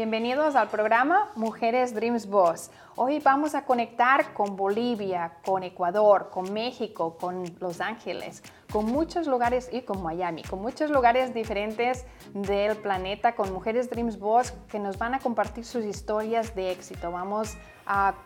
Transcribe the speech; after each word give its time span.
Bienvenidos 0.00 0.56
al 0.56 0.70
programa 0.70 1.30
Mujeres 1.34 1.94
Dreams 1.94 2.26
Boss. 2.26 2.70
Hoy 2.96 3.18
vamos 3.18 3.54
a 3.54 3.66
conectar 3.66 4.32
con 4.32 4.56
Bolivia, 4.56 5.34
con 5.44 5.62
Ecuador, 5.62 6.30
con 6.30 6.50
México, 6.54 7.18
con 7.20 7.44
Los 7.60 7.82
Ángeles, 7.82 8.42
con 8.72 8.86
muchos 8.86 9.26
lugares 9.26 9.68
y 9.70 9.82
con 9.82 10.02
Miami, 10.02 10.42
con 10.42 10.62
muchos 10.62 10.90
lugares 10.90 11.34
diferentes 11.34 12.06
del 12.32 12.78
planeta, 12.78 13.34
con 13.34 13.52
Mujeres 13.52 13.90
Dreams 13.90 14.18
Boss 14.18 14.54
que 14.70 14.78
nos 14.78 14.96
van 14.96 15.12
a 15.12 15.18
compartir 15.18 15.66
sus 15.66 15.84
historias 15.84 16.54
de 16.54 16.70
éxito. 16.70 17.12
Vamos 17.12 17.58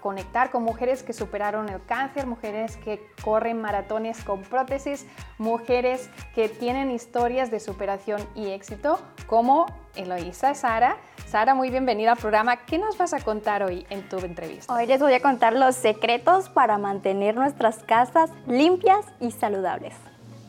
conectar 0.01 0.51
con 0.51 0.63
mujeres 0.63 1.03
que 1.03 1.13
superaron 1.13 1.69
el 1.69 1.83
cáncer, 1.85 2.27
mujeres 2.27 2.77
que 2.77 3.01
corren 3.23 3.61
maratones 3.61 4.23
con 4.23 4.43
prótesis, 4.43 5.07
mujeres 5.39 6.11
que 6.35 6.49
tienen 6.49 6.91
historias 6.91 7.51
de 7.51 7.61
superación 7.61 8.21
y 8.35 8.51
éxito, 8.51 8.99
como 9.27 9.67
Eloísa 9.97 10.55
Sara. 10.55 10.97
Sara, 11.27 11.55
muy 11.55 11.71
bienvenida 11.71 12.13
al 12.13 12.19
programa. 12.19 12.57
¿Qué 12.67 12.79
nos 12.79 12.99
vas 12.99 13.15
a 13.15 13.21
contar 13.21 13.63
hoy 13.63 13.87
en 13.91 14.09
tu 14.09 14.19
entrevista? 14.19 14.73
Hoy 14.73 14.87
les 14.87 15.01
voy 15.01 15.15
a 15.15 15.21
contar 15.21 15.55
los 15.55 15.75
secretos 15.75 16.49
para 16.49 16.77
mantener 16.77 17.35
nuestras 17.35 17.79
casas 17.79 18.31
limpias 18.47 19.07
y 19.21 19.31
saludables. 19.31 19.95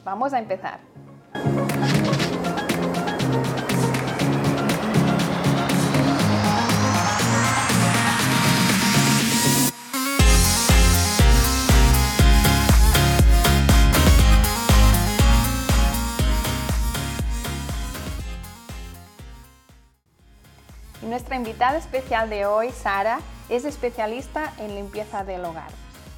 Vamos 0.03 0.33
a 0.33 0.39
empezar. 0.39 0.79
Invitada 21.65 21.77
especial 21.79 22.29
de 22.29 22.45
hoy, 22.45 22.69
Sara, 22.69 23.21
es 23.49 23.65
especialista 23.65 24.53
en 24.59 24.75
limpieza 24.75 25.23
del 25.23 25.43
hogar. 25.45 25.71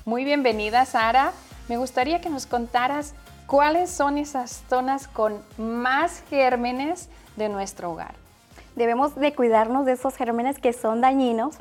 Muy 0.03 0.26
bienvenida, 0.26 0.84
Sara. 0.84 1.31
Me 1.70 1.78
gustaría 1.78 2.20
que 2.20 2.30
nos 2.30 2.45
contaras 2.45 3.14
cuáles 3.45 3.90
son 3.90 4.18
esas 4.18 4.66
zonas 4.70 5.08
con 5.08 5.42
más 5.58 6.22
gérmenes 6.30 7.08
de 7.38 7.48
nuestro 7.48 7.92
hogar. 7.92 8.16
Debemos 8.75 9.16
de 9.16 9.34
cuidarnos 9.34 9.86
de 9.86 9.94
esos 9.94 10.18
gérmenes 10.18 10.59
que 10.59 10.73
son 10.73 11.00
dañinos 11.00 11.56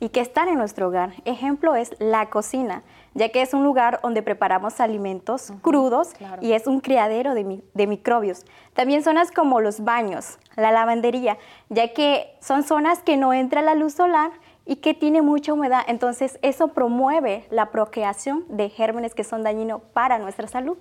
y 0.00 0.08
que 0.08 0.20
están 0.20 0.48
en 0.48 0.58
nuestro 0.58 0.88
hogar. 0.88 1.12
Ejemplo 1.24 1.76
es 1.76 1.94
la 2.00 2.30
cocina, 2.30 2.82
ya 3.18 3.30
que 3.30 3.42
es 3.42 3.52
un 3.52 3.64
lugar 3.64 3.98
donde 4.02 4.22
preparamos 4.22 4.80
alimentos 4.80 5.52
crudos 5.60 6.12
y 6.40 6.52
es 6.52 6.66
un 6.66 6.80
criadero 6.80 7.34
de, 7.34 7.60
de, 7.74 7.86
microbios. 7.86 8.44
También 8.74 9.02
zonas 9.02 9.32
como 9.32 9.60
los 9.60 9.82
baños, 9.82 10.38
la 10.56 10.70
lavandería, 10.70 11.36
ya 11.68 11.92
que 11.92 12.36
son 12.40 12.62
zonas 12.62 13.00
que 13.00 13.16
no 13.16 13.32
entra 13.32 13.60
la 13.60 13.74
luz 13.74 13.94
solar 13.94 14.30
y 14.64 14.76
que 14.76 14.94
tiene 14.94 15.20
mucha 15.20 15.52
humedad. 15.52 15.82
Entonces 15.88 16.38
eso 16.42 16.68
promueve 16.68 17.46
la 17.50 17.70
procreación 17.70 18.44
de 18.48 18.70
gérmenes 18.70 19.14
que 19.14 19.24
son 19.24 19.42
dañinos 19.42 19.82
para 19.92 20.18
nuestra 20.18 20.46
salud. 20.46 20.78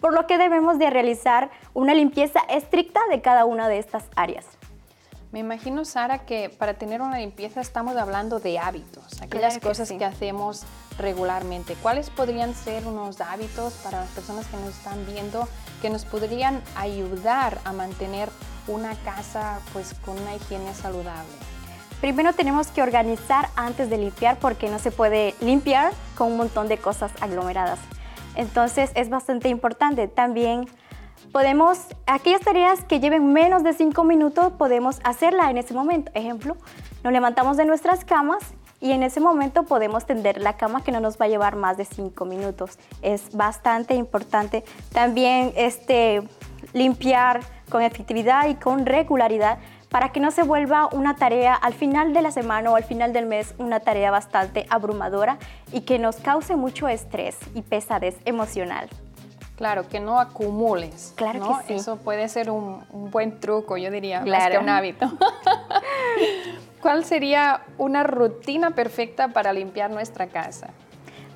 Por 0.00 0.14
lo 0.14 0.26
que 0.26 0.38
debemos 0.38 0.78
de 0.78 0.88
realizar 0.88 1.50
una 1.74 1.94
limpieza 1.94 2.40
estricta 2.48 3.00
de 3.10 3.20
cada 3.20 3.44
una 3.44 3.68
de 3.68 3.78
estas 3.78 4.04
áreas. 4.16 4.46
Me 5.34 5.40
imagino, 5.40 5.84
Sara, 5.84 6.20
que 6.20 6.48
para 6.48 6.74
tener 6.74 7.02
una 7.02 7.18
limpieza 7.18 7.60
estamos 7.60 7.96
hablando 7.96 8.38
de 8.38 8.60
hábitos, 8.60 9.20
aquellas 9.20 9.58
cosas 9.58 9.90
que 9.90 10.04
hacemos 10.04 10.62
regularmente. 10.96 11.74
¿Cuáles 11.82 12.08
podrían 12.08 12.54
ser 12.54 12.86
unos 12.86 13.20
hábitos 13.20 13.72
para 13.82 14.02
las 14.02 14.10
personas 14.10 14.46
que 14.46 14.56
nos 14.58 14.68
están 14.68 15.04
viendo 15.06 15.48
que 15.82 15.90
nos 15.90 16.04
podrían 16.04 16.62
ayudar 16.76 17.58
a 17.64 17.72
mantener 17.72 18.28
una 18.68 18.94
casa 18.94 19.58
pues 19.72 19.94
con 20.04 20.16
una 20.16 20.36
higiene 20.36 20.72
saludable? 20.72 21.32
Primero 22.00 22.32
tenemos 22.32 22.68
que 22.68 22.82
organizar 22.82 23.48
antes 23.56 23.90
de 23.90 23.98
limpiar 23.98 24.38
porque 24.38 24.70
no 24.70 24.78
se 24.78 24.92
puede 24.92 25.34
limpiar 25.40 25.92
con 26.16 26.30
un 26.30 26.36
montón 26.36 26.68
de 26.68 26.78
cosas 26.78 27.10
aglomeradas. 27.20 27.80
Entonces 28.36 28.92
es 28.94 29.10
bastante 29.10 29.48
importante 29.48 30.06
también 30.06 30.68
podemos, 31.32 31.78
aquellas 32.06 32.40
tareas 32.40 32.84
que 32.84 33.00
lleven 33.00 33.32
menos 33.32 33.62
de 33.62 33.72
5 33.72 34.04
minutos, 34.04 34.52
podemos 34.52 35.00
hacerla 35.04 35.50
en 35.50 35.58
ese 35.58 35.74
momento. 35.74 36.10
Ejemplo, 36.14 36.56
nos 37.02 37.12
levantamos 37.12 37.56
de 37.56 37.64
nuestras 37.64 38.04
camas 38.04 38.54
y 38.80 38.92
en 38.92 39.02
ese 39.02 39.20
momento 39.20 39.64
podemos 39.64 40.04
tender 40.04 40.40
la 40.40 40.56
cama 40.56 40.84
que 40.84 40.92
no 40.92 41.00
nos 41.00 41.18
va 41.18 41.24
a 41.24 41.28
llevar 41.28 41.56
más 41.56 41.76
de 41.76 41.84
5 41.84 42.24
minutos. 42.24 42.78
Es 43.02 43.34
bastante 43.34 43.94
importante 43.94 44.64
también 44.92 45.52
este, 45.56 46.22
limpiar 46.72 47.40
con 47.70 47.82
efectividad 47.82 48.48
y 48.48 48.56
con 48.56 48.84
regularidad 48.84 49.58
para 49.88 50.10
que 50.10 50.18
no 50.18 50.32
se 50.32 50.42
vuelva 50.42 50.88
una 50.92 51.14
tarea 51.14 51.54
al 51.54 51.72
final 51.72 52.12
de 52.12 52.20
la 52.20 52.32
semana 52.32 52.70
o 52.72 52.76
al 52.76 52.82
final 52.84 53.12
del 53.12 53.26
mes, 53.26 53.54
una 53.58 53.80
tarea 53.80 54.10
bastante 54.10 54.66
abrumadora 54.68 55.38
y 55.72 55.82
que 55.82 56.00
nos 56.00 56.16
cause 56.16 56.56
mucho 56.56 56.88
estrés 56.88 57.36
y 57.54 57.62
pesadez 57.62 58.16
emocional. 58.24 58.90
Claro, 59.56 59.88
que 59.88 60.00
no 60.00 60.18
acumules. 60.18 61.12
Claro 61.16 61.58
que 61.58 61.66
sí. 61.66 61.74
Eso 61.74 61.96
puede 61.96 62.28
ser 62.28 62.50
un, 62.50 62.84
buen 63.10 63.38
truco, 63.38 63.76
yo 63.76 63.90
diría, 63.90 64.20
más 64.20 64.48
que 64.48 64.58
un 64.58 64.68
hábito. 64.68 65.12
¿Cuál 66.80 67.04
sería 67.04 67.62
una 67.78 68.02
rutina 68.02 68.72
perfecta 68.72 69.28
para 69.28 69.52
limpiar 69.52 69.90
nuestra 69.90 70.26
casa? 70.26 70.70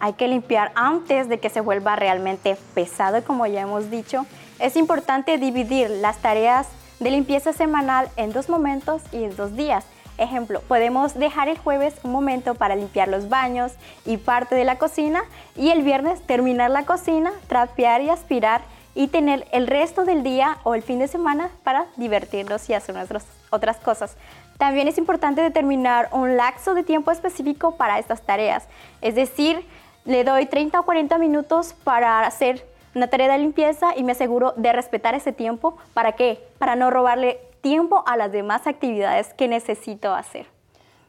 Hay 0.00 0.12
que 0.12 0.28
limpiar 0.28 0.72
antes 0.74 1.28
de 1.28 1.38
que 1.38 1.48
se 1.48 1.60
vuelva 1.60 1.96
realmente 1.96 2.56
pesado, 2.74 3.22
como 3.24 3.46
ya 3.46 3.62
hemos 3.62 3.90
dicho. 3.90 4.26
Es 4.58 4.76
importante 4.76 5.38
dividir 5.38 5.88
las 5.88 6.18
tareas 6.18 6.68
de 7.00 7.10
limpieza 7.10 7.52
semanal 7.52 8.08
en 8.16 8.32
dos 8.32 8.48
momentos 8.48 9.02
y 9.12 9.24
en 9.24 9.36
dos 9.36 9.54
días 9.56 9.84
Ejemplo, 10.18 10.60
podemos 10.66 11.14
dejar 11.14 11.48
el 11.48 11.58
jueves 11.58 11.94
un 12.02 12.10
momento 12.10 12.56
para 12.56 12.74
limpiar 12.74 13.06
los 13.06 13.28
baños 13.28 13.72
y 14.04 14.16
parte 14.16 14.56
de 14.56 14.64
la 14.64 14.76
cocina 14.76 15.22
y 15.54 15.70
el 15.70 15.82
viernes 15.82 16.20
terminar 16.22 16.70
la 16.72 16.84
cocina, 16.84 17.32
trapear 17.46 18.02
y 18.02 18.10
aspirar 18.10 18.62
y 18.96 19.06
tener 19.06 19.46
el 19.52 19.68
resto 19.68 20.04
del 20.04 20.24
día 20.24 20.58
o 20.64 20.74
el 20.74 20.82
fin 20.82 20.98
de 20.98 21.06
semana 21.06 21.50
para 21.62 21.86
divertirnos 21.96 22.68
y 22.68 22.74
hacer 22.74 22.96
nuestras 22.96 23.24
otras 23.50 23.76
cosas. 23.76 24.16
También 24.58 24.88
es 24.88 24.98
importante 24.98 25.40
determinar 25.40 26.08
un 26.10 26.36
laxo 26.36 26.74
de 26.74 26.82
tiempo 26.82 27.12
específico 27.12 27.76
para 27.76 28.00
estas 28.00 28.22
tareas, 28.22 28.66
es 29.00 29.14
decir, 29.14 29.64
le 30.04 30.24
doy 30.24 30.46
30 30.46 30.80
o 30.80 30.82
40 30.82 31.16
minutos 31.18 31.74
para 31.84 32.26
hacer 32.26 32.66
una 32.94 33.06
tarea 33.06 33.30
de 33.30 33.38
limpieza 33.38 33.96
y 33.96 34.02
me 34.02 34.12
aseguro 34.12 34.52
de 34.56 34.72
respetar 34.72 35.14
ese 35.14 35.32
tiempo. 35.32 35.76
¿Para 35.94 36.12
qué? 36.12 36.42
Para 36.58 36.74
no 36.74 36.90
robarle 36.90 37.38
tiempo 37.60 38.04
a 38.06 38.16
las 38.16 38.32
demás 38.32 38.66
actividades 38.66 39.34
que 39.34 39.48
necesito 39.48 40.14
hacer. 40.14 40.46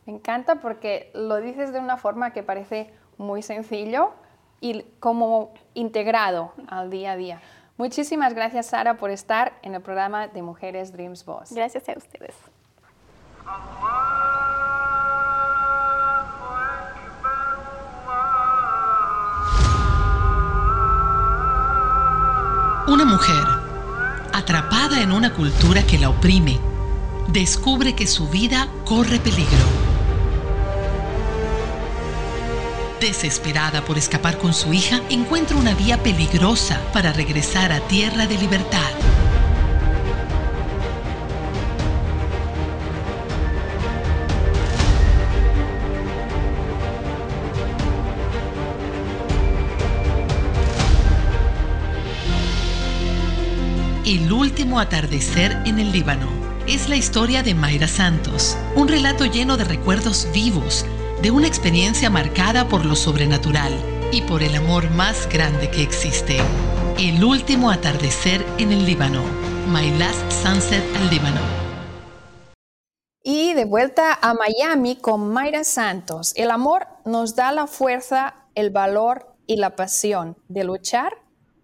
Me 0.06 0.14
encanta 0.14 0.56
porque 0.56 1.12
lo 1.14 1.38
dices 1.38 1.72
de 1.74 1.80
una 1.80 1.98
forma 1.98 2.34
que 2.34 2.44
parece 2.44 2.92
muy 3.18 3.42
sencillo 3.42 4.12
y 4.62 4.84
como 5.00 5.54
integrado 5.74 6.54
al 6.68 6.90
día 6.90 7.12
a 7.12 7.16
día. 7.16 7.42
Muchísimas 7.78 8.34
gracias, 8.34 8.68
Sara, 8.68 8.98
por 8.98 9.10
estar 9.10 9.54
en 9.62 9.76
el 9.76 9.82
programa 9.82 10.28
de 10.28 10.42
Mujeres 10.42 10.92
Dreams 10.92 11.24
Boss. 11.24 11.54
Gracias 11.54 11.88
a 11.88 11.94
ustedes. 11.94 12.36
Una 22.88 23.06
mujer 23.06 23.59
atrapada 24.40 25.02
en 25.02 25.12
una 25.12 25.34
cultura 25.34 25.84
que 25.84 26.00
la 26.00 26.10
oprime, 26.10 26.60
descubre 27.28 27.94
que 27.94 28.08
su 28.08 28.28
vida 28.30 28.68
corre 28.86 29.20
peligro. 29.20 29.66
Desesperada 33.00 33.86
por 33.86 33.98
escapar 33.98 34.38
con 34.38 34.54
su 34.54 34.74
hija, 34.74 35.02
encuentra 35.10 35.56
una 35.56 35.74
vía 35.74 36.02
peligrosa 36.02 36.82
para 36.92 37.14
regresar 37.14 37.72
a 37.72 37.80
tierra 37.82 38.28
de 38.28 38.38
libertad. 38.38 39.19
El 54.10 54.34
último 54.34 54.80
atardecer 54.80 55.52
en 55.68 55.78
el 55.78 55.92
Líbano. 55.92 56.26
Es 56.66 56.90
la 56.90 56.96
historia 56.96 57.44
de 57.44 57.54
Mayra 57.54 57.88
Santos, 57.88 58.58
un 58.76 58.88
relato 58.88 59.28
lleno 59.28 59.56
de 59.56 59.66
recuerdos 59.66 60.28
vivos, 60.34 60.84
de 61.22 61.30
una 61.30 61.46
experiencia 61.46 62.10
marcada 62.10 62.68
por 62.68 62.88
lo 62.88 62.96
sobrenatural 62.96 63.72
y 64.12 64.24
por 64.24 64.42
el 64.42 64.56
amor 64.56 64.90
más 64.90 65.30
grande 65.30 65.70
que 65.70 65.84
existe. 65.84 66.40
El 66.98 67.24
último 67.24 67.70
atardecer 67.70 68.44
en 68.58 68.72
el 68.72 68.84
Líbano. 68.84 69.22
My 69.68 69.96
Last 70.00 70.32
Sunset 70.32 70.84
al 70.96 71.10
Líbano. 71.12 71.42
Y 73.24 73.54
de 73.54 73.66
vuelta 73.66 74.18
a 74.20 74.34
Miami 74.34 74.96
con 74.96 75.32
Mayra 75.32 75.64
Santos. 75.64 76.34
El 76.36 76.50
amor 76.50 76.88
nos 77.06 77.36
da 77.36 77.52
la 77.52 77.68
fuerza, 77.68 78.48
el 78.56 78.72
valor 78.72 79.36
y 79.46 79.58
la 79.58 79.76
pasión 79.76 80.36
de 80.48 80.64
luchar 80.64 81.14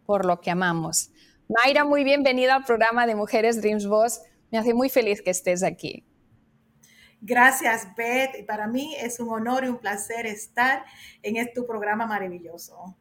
por 0.06 0.26
lo 0.26 0.42
que 0.42 0.52
amamos. 0.52 1.10
Mayra, 1.48 1.84
muy 1.84 2.04
bienvenida 2.04 2.56
al 2.56 2.64
programa 2.64 3.06
de 3.06 3.14
Mujeres 3.14 3.62
Dreams 3.62 3.86
Boss. 3.86 4.22
Me 4.52 4.58
hace 4.58 4.74
muy 4.74 4.90
feliz 4.90 5.22
que 5.22 5.30
estés 5.30 5.62
aquí. 5.62 6.04
Gracias, 7.22 7.88
Beth. 7.96 8.46
Para 8.48 8.68
mí 8.68 8.96
es 9.00 9.20
un 9.20 9.30
honor 9.30 9.64
y 9.64 9.68
un 9.68 9.78
placer 9.78 10.26
estar 10.26 10.84
en 11.22 11.38
este 11.38 11.62
programa 11.62 12.08
maravilloso. 12.08 12.98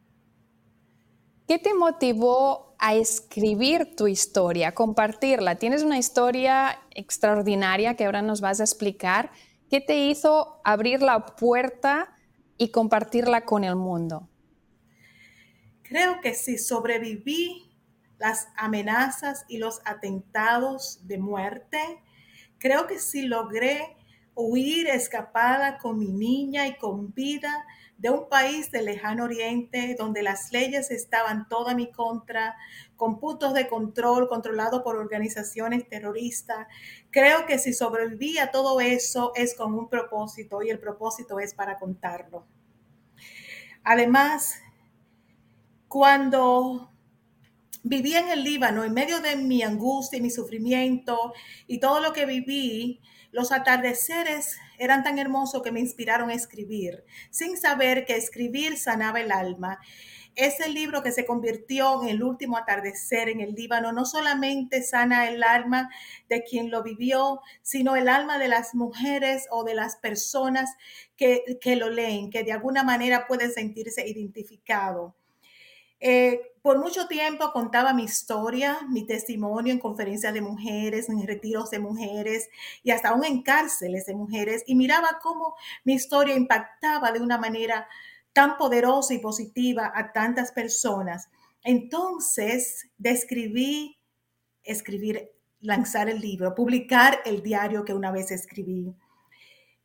¿Qué 1.47 1.57
te 1.57 1.73
motivó 1.73 2.75
a 2.77 2.93
escribir 2.93 3.95
tu 3.95 4.07
historia, 4.07 4.73
compartirla? 4.73 5.55
Tienes 5.55 5.81
una 5.81 5.97
historia 5.97 6.79
extraordinaria 6.91 7.95
que 7.95 8.05
ahora 8.05 8.21
nos 8.21 8.41
vas 8.41 8.59
a 8.59 8.63
explicar. 8.63 9.31
¿Qué 9.71 9.81
te 9.81 9.97
hizo 9.97 10.61
abrir 10.63 11.01
la 11.01 11.25
puerta 11.25 12.15
y 12.57 12.69
compartirla 12.69 13.41
con 13.41 13.63
el 13.63 13.75
mundo? 13.75 14.29
Creo 15.81 16.19
que 16.21 16.33
si 16.33 16.57
sobreviví 16.57 17.64
las 18.25 18.47
amenazas 18.55 19.45
y 19.47 19.59
los 19.59 19.81
atentados 19.85 20.99
de 21.03 21.19
muerte, 21.19 22.01
creo 22.57 22.87
que 22.87 22.97
si 22.97 23.21
logré 23.21 23.95
huir 24.33 24.87
escapada 24.87 25.77
con 25.77 25.99
mi 25.99 26.11
niña 26.11 26.65
y 26.65 26.75
con 26.75 27.13
vida 27.13 27.67
de 27.99 28.09
un 28.09 28.27
país 28.27 28.71
del 28.71 28.85
lejano 28.85 29.25
oriente 29.25 29.95
donde 29.95 30.23
las 30.23 30.51
leyes 30.51 30.89
estaban 30.89 31.47
toda 31.47 31.75
mi 31.75 31.91
contra, 31.91 32.57
con 32.95 33.19
puntos 33.19 33.53
de 33.53 33.67
control 33.67 34.27
controlados 34.27 34.81
por 34.81 34.95
organizaciones 34.95 35.87
terroristas. 35.87 36.65
Creo 37.11 37.45
que 37.45 37.59
si 37.59 37.73
sobreviví 37.73 38.39
a 38.39 38.49
todo 38.49 38.81
eso 38.81 39.33
es 39.35 39.53
con 39.53 39.75
un 39.75 39.87
propósito 39.87 40.63
y 40.63 40.71
el 40.71 40.79
propósito 40.79 41.37
es 41.39 41.53
para 41.53 41.77
contarlo. 41.77 42.43
Además, 43.83 44.59
cuando 45.87 46.89
viví 47.85 48.15
en 48.15 48.29
el 48.29 48.43
Líbano, 48.43 48.83
en 48.83 48.93
medio 48.93 49.19
de 49.19 49.35
mi 49.35 49.61
angustia 49.61 50.17
y 50.17 50.21
mi 50.21 50.31
sufrimiento 50.31 51.33
y 51.67 51.79
todo 51.79 51.99
lo 52.01 52.13
que 52.13 52.25
viví, 52.25 52.99
los 53.31 53.51
atardeceres 53.51 54.57
eran 54.79 55.03
tan 55.03 55.19
hermosos 55.19 55.61
que 55.61 55.71
me 55.71 55.81
inspiraron 55.81 56.31
a 56.31 56.33
escribir, 56.33 57.03
sin 57.29 57.57
saber 57.57 58.05
que 58.05 58.15
escribir 58.15 58.79
sanaba 58.79 59.21
el 59.21 59.31
alma. 59.31 59.77
Ese 60.33 60.67
libro 60.67 61.03
que 61.03 61.11
se 61.11 61.27
convirtió 61.27 62.01
en 62.01 62.09
el 62.09 62.23
último 62.23 62.57
atardecer 62.57 63.29
en 63.29 63.39
el 63.39 63.53
Líbano 63.53 63.91
no 63.91 64.05
solamente 64.05 64.81
sana 64.81 65.29
el 65.29 65.43
alma 65.43 65.89
de 66.27 66.43
quien 66.43 66.71
lo 66.71 66.81
vivió, 66.81 67.39
sino 67.61 67.95
el 67.95 68.09
alma 68.09 68.39
de 68.39 68.47
las 68.47 68.73
mujeres 68.73 69.45
o 69.51 69.63
de 69.63 69.75
las 69.75 69.97
personas 69.97 70.73
que, 71.15 71.43
que 71.61 71.75
lo 71.75 71.91
leen, 71.91 72.31
que 72.31 72.43
de 72.43 72.51
alguna 72.51 72.83
manera 72.83 73.27
pueden 73.27 73.53
sentirse 73.53 74.07
identificados. 74.07 75.13
Eh, 75.99 76.41
por 76.61 76.79
mucho 76.79 77.07
tiempo 77.07 77.51
contaba 77.53 77.93
mi 77.93 78.03
historia, 78.03 78.79
mi 78.89 79.05
testimonio 79.05 79.71
en 79.71 79.79
conferencias 79.79 80.33
de 80.33 80.41
mujeres, 80.41 81.09
en 81.09 81.25
retiros 81.25 81.69
de 81.69 81.79
mujeres 81.79 82.49
y 82.83 82.91
hasta 82.91 83.09
aún 83.09 83.23
en 83.23 83.43
cárceles 83.43 84.05
de 84.07 84.15
mujeres 84.15 84.63
y 84.65 84.75
miraba 84.75 85.19
cómo 85.21 85.55
mi 85.83 85.93
historia 85.93 86.35
impactaba 86.35 87.11
de 87.11 87.21
una 87.21 87.37
manera 87.37 87.87
tan 88.33 88.57
poderosa 88.57 89.13
y 89.13 89.19
positiva 89.19 89.91
a 89.95 90.11
tantas 90.11 90.51
personas. 90.51 91.29
Entonces 91.63 92.89
describí, 92.97 93.97
escribir, 94.63 95.31
lanzar 95.61 96.09
el 96.09 96.19
libro, 96.19 96.55
publicar 96.55 97.19
el 97.25 97.41
diario 97.41 97.85
que 97.85 97.93
una 97.93 98.11
vez 98.11 98.31
escribí. 98.31 98.95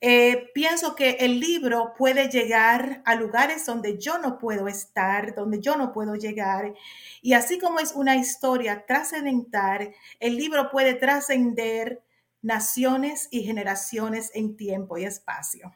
Eh, 0.02 0.50
pienso 0.54 0.94
que 0.94 1.10
el 1.20 1.40
libro 1.40 1.92
puede 1.96 2.28
llegar 2.28 3.02
a 3.04 3.14
lugares 3.14 3.66
donde 3.66 3.98
yo 3.98 4.18
no 4.18 4.38
puedo 4.38 4.66
estar, 4.66 5.34
donde 5.34 5.60
yo 5.60 5.76
no 5.76 5.92
puedo 5.92 6.14
llegar. 6.14 6.72
Y 7.20 7.34
así 7.34 7.58
como 7.58 7.80
es 7.80 7.92
una 7.92 8.16
historia 8.16 8.86
trascendental, 8.86 9.94
el 10.18 10.36
libro 10.36 10.70
puede 10.70 10.94
trascender 10.94 12.02
naciones 12.40 13.28
y 13.30 13.42
generaciones 13.42 14.30
en 14.34 14.56
tiempo 14.56 14.96
y 14.96 15.04
espacio. 15.04 15.70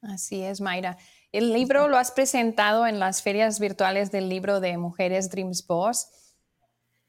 Así 0.00 0.42
es, 0.42 0.62
Mayra. 0.62 0.96
El 1.30 1.52
libro 1.52 1.88
lo 1.88 1.98
has 1.98 2.10
presentado 2.10 2.86
en 2.86 2.98
las 2.98 3.22
ferias 3.22 3.60
virtuales 3.60 4.10
del 4.10 4.30
libro 4.30 4.60
de 4.60 4.78
Mujeres 4.78 5.30
Dreams 5.30 5.66
Boss. 5.66 6.08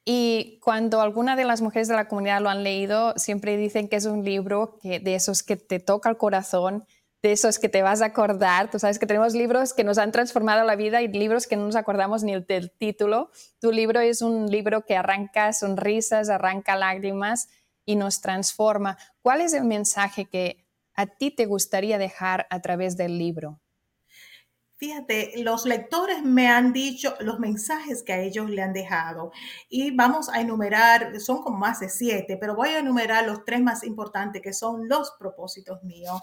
Y 0.03 0.59
cuando 0.63 1.01
alguna 1.01 1.35
de 1.35 1.45
las 1.45 1.61
mujeres 1.61 1.87
de 1.87 1.95
la 1.95 2.07
comunidad 2.07 2.41
lo 2.41 2.49
han 2.49 2.63
leído, 2.63 3.13
siempre 3.17 3.55
dicen 3.57 3.87
que 3.87 3.97
es 3.97 4.05
un 4.05 4.25
libro 4.25 4.79
de 4.83 5.15
esos 5.15 5.43
que 5.43 5.57
te 5.57 5.79
toca 5.79 6.09
el 6.09 6.17
corazón, 6.17 6.85
de 7.21 7.31
esos 7.33 7.59
que 7.59 7.69
te 7.69 7.83
vas 7.83 8.01
a 8.01 8.05
acordar. 8.05 8.71
Tú 8.71 8.79
sabes 8.79 8.97
que 8.97 9.05
tenemos 9.05 9.35
libros 9.35 9.73
que 9.73 9.83
nos 9.83 9.99
han 9.99 10.11
transformado 10.11 10.65
la 10.65 10.75
vida 10.75 11.03
y 11.03 11.07
libros 11.07 11.45
que 11.45 11.55
no 11.55 11.65
nos 11.65 11.75
acordamos 11.75 12.23
ni 12.23 12.33
del 12.41 12.71
título. 12.71 13.29
Tu 13.59 13.71
libro 13.71 13.99
es 13.99 14.23
un 14.23 14.49
libro 14.49 14.85
que 14.85 14.95
arranca 14.95 15.53
sonrisas, 15.53 16.29
arranca 16.29 16.75
lágrimas 16.75 17.49
y 17.85 17.95
nos 17.95 18.21
transforma. 18.21 18.97
¿Cuál 19.21 19.41
es 19.41 19.53
el 19.53 19.65
mensaje 19.65 20.25
que 20.25 20.65
a 20.95 21.05
ti 21.05 21.29
te 21.29 21.45
gustaría 21.45 21.99
dejar 21.99 22.47
a 22.49 22.61
través 22.61 22.97
del 22.97 23.19
libro? 23.19 23.61
Fíjate, 24.81 25.33
los 25.43 25.67
lectores 25.67 26.23
me 26.23 26.47
han 26.47 26.73
dicho 26.73 27.13
los 27.19 27.37
mensajes 27.37 28.01
que 28.01 28.13
a 28.13 28.19
ellos 28.19 28.49
le 28.49 28.63
han 28.63 28.73
dejado 28.73 29.31
y 29.69 29.95
vamos 29.95 30.27
a 30.27 30.41
enumerar, 30.41 31.19
son 31.19 31.43
como 31.43 31.59
más 31.59 31.81
de 31.81 31.87
siete, 31.87 32.35
pero 32.35 32.55
voy 32.55 32.69
a 32.69 32.79
enumerar 32.79 33.27
los 33.27 33.45
tres 33.45 33.61
más 33.61 33.83
importantes 33.83 34.41
que 34.41 34.53
son 34.53 34.89
los 34.89 35.11
propósitos 35.19 35.83
míos. 35.83 36.19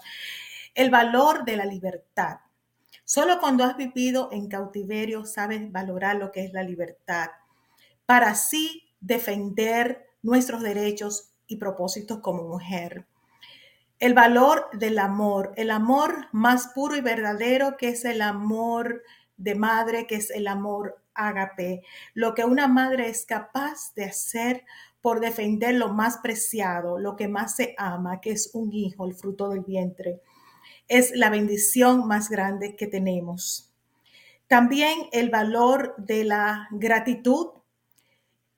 El 0.75 0.89
valor 0.89 1.45
de 1.45 1.55
la 1.55 1.63
libertad. 1.63 2.39
Solo 3.05 3.39
cuando 3.39 3.63
has 3.63 3.77
vivido 3.77 4.27
en 4.33 4.49
cautiverio 4.49 5.23
sabes 5.23 5.71
valorar 5.71 6.17
lo 6.17 6.33
que 6.33 6.43
es 6.43 6.51
la 6.51 6.63
libertad 6.63 7.29
para 8.05 8.31
así 8.31 8.91
defender 8.99 10.05
nuestros 10.21 10.61
derechos 10.61 11.31
y 11.47 11.55
propósitos 11.55 12.19
como 12.19 12.43
mujer 12.43 13.07
el 13.99 14.13
valor 14.13 14.69
del 14.73 14.97
amor, 14.97 15.53
el 15.57 15.71
amor 15.71 16.27
más 16.31 16.69
puro 16.69 16.95
y 16.95 17.01
verdadero 17.01 17.75
que 17.77 17.89
es 17.89 18.05
el 18.05 18.21
amor 18.21 19.03
de 19.35 19.55
madre, 19.55 20.07
que 20.07 20.15
es 20.15 20.31
el 20.31 20.47
amor 20.47 21.01
ágape, 21.13 21.83
lo 22.13 22.33
que 22.33 22.45
una 22.45 22.67
madre 22.67 23.09
es 23.09 23.25
capaz 23.25 23.93
de 23.95 24.05
hacer 24.05 24.65
por 25.01 25.19
defender 25.19 25.75
lo 25.75 25.89
más 25.89 26.17
preciado, 26.17 26.97
lo 26.97 27.15
que 27.15 27.27
más 27.27 27.55
se 27.55 27.75
ama, 27.77 28.21
que 28.21 28.31
es 28.31 28.51
un 28.53 28.73
hijo, 28.73 29.05
el 29.05 29.15
fruto 29.15 29.49
del 29.49 29.61
vientre. 29.61 30.21
Es 30.87 31.15
la 31.15 31.29
bendición 31.29 32.07
más 32.07 32.29
grande 32.29 32.75
que 32.75 32.87
tenemos. 32.87 33.73
También 34.47 35.07
el 35.11 35.29
valor 35.29 35.93
de 35.97 36.23
la 36.23 36.67
gratitud 36.71 37.58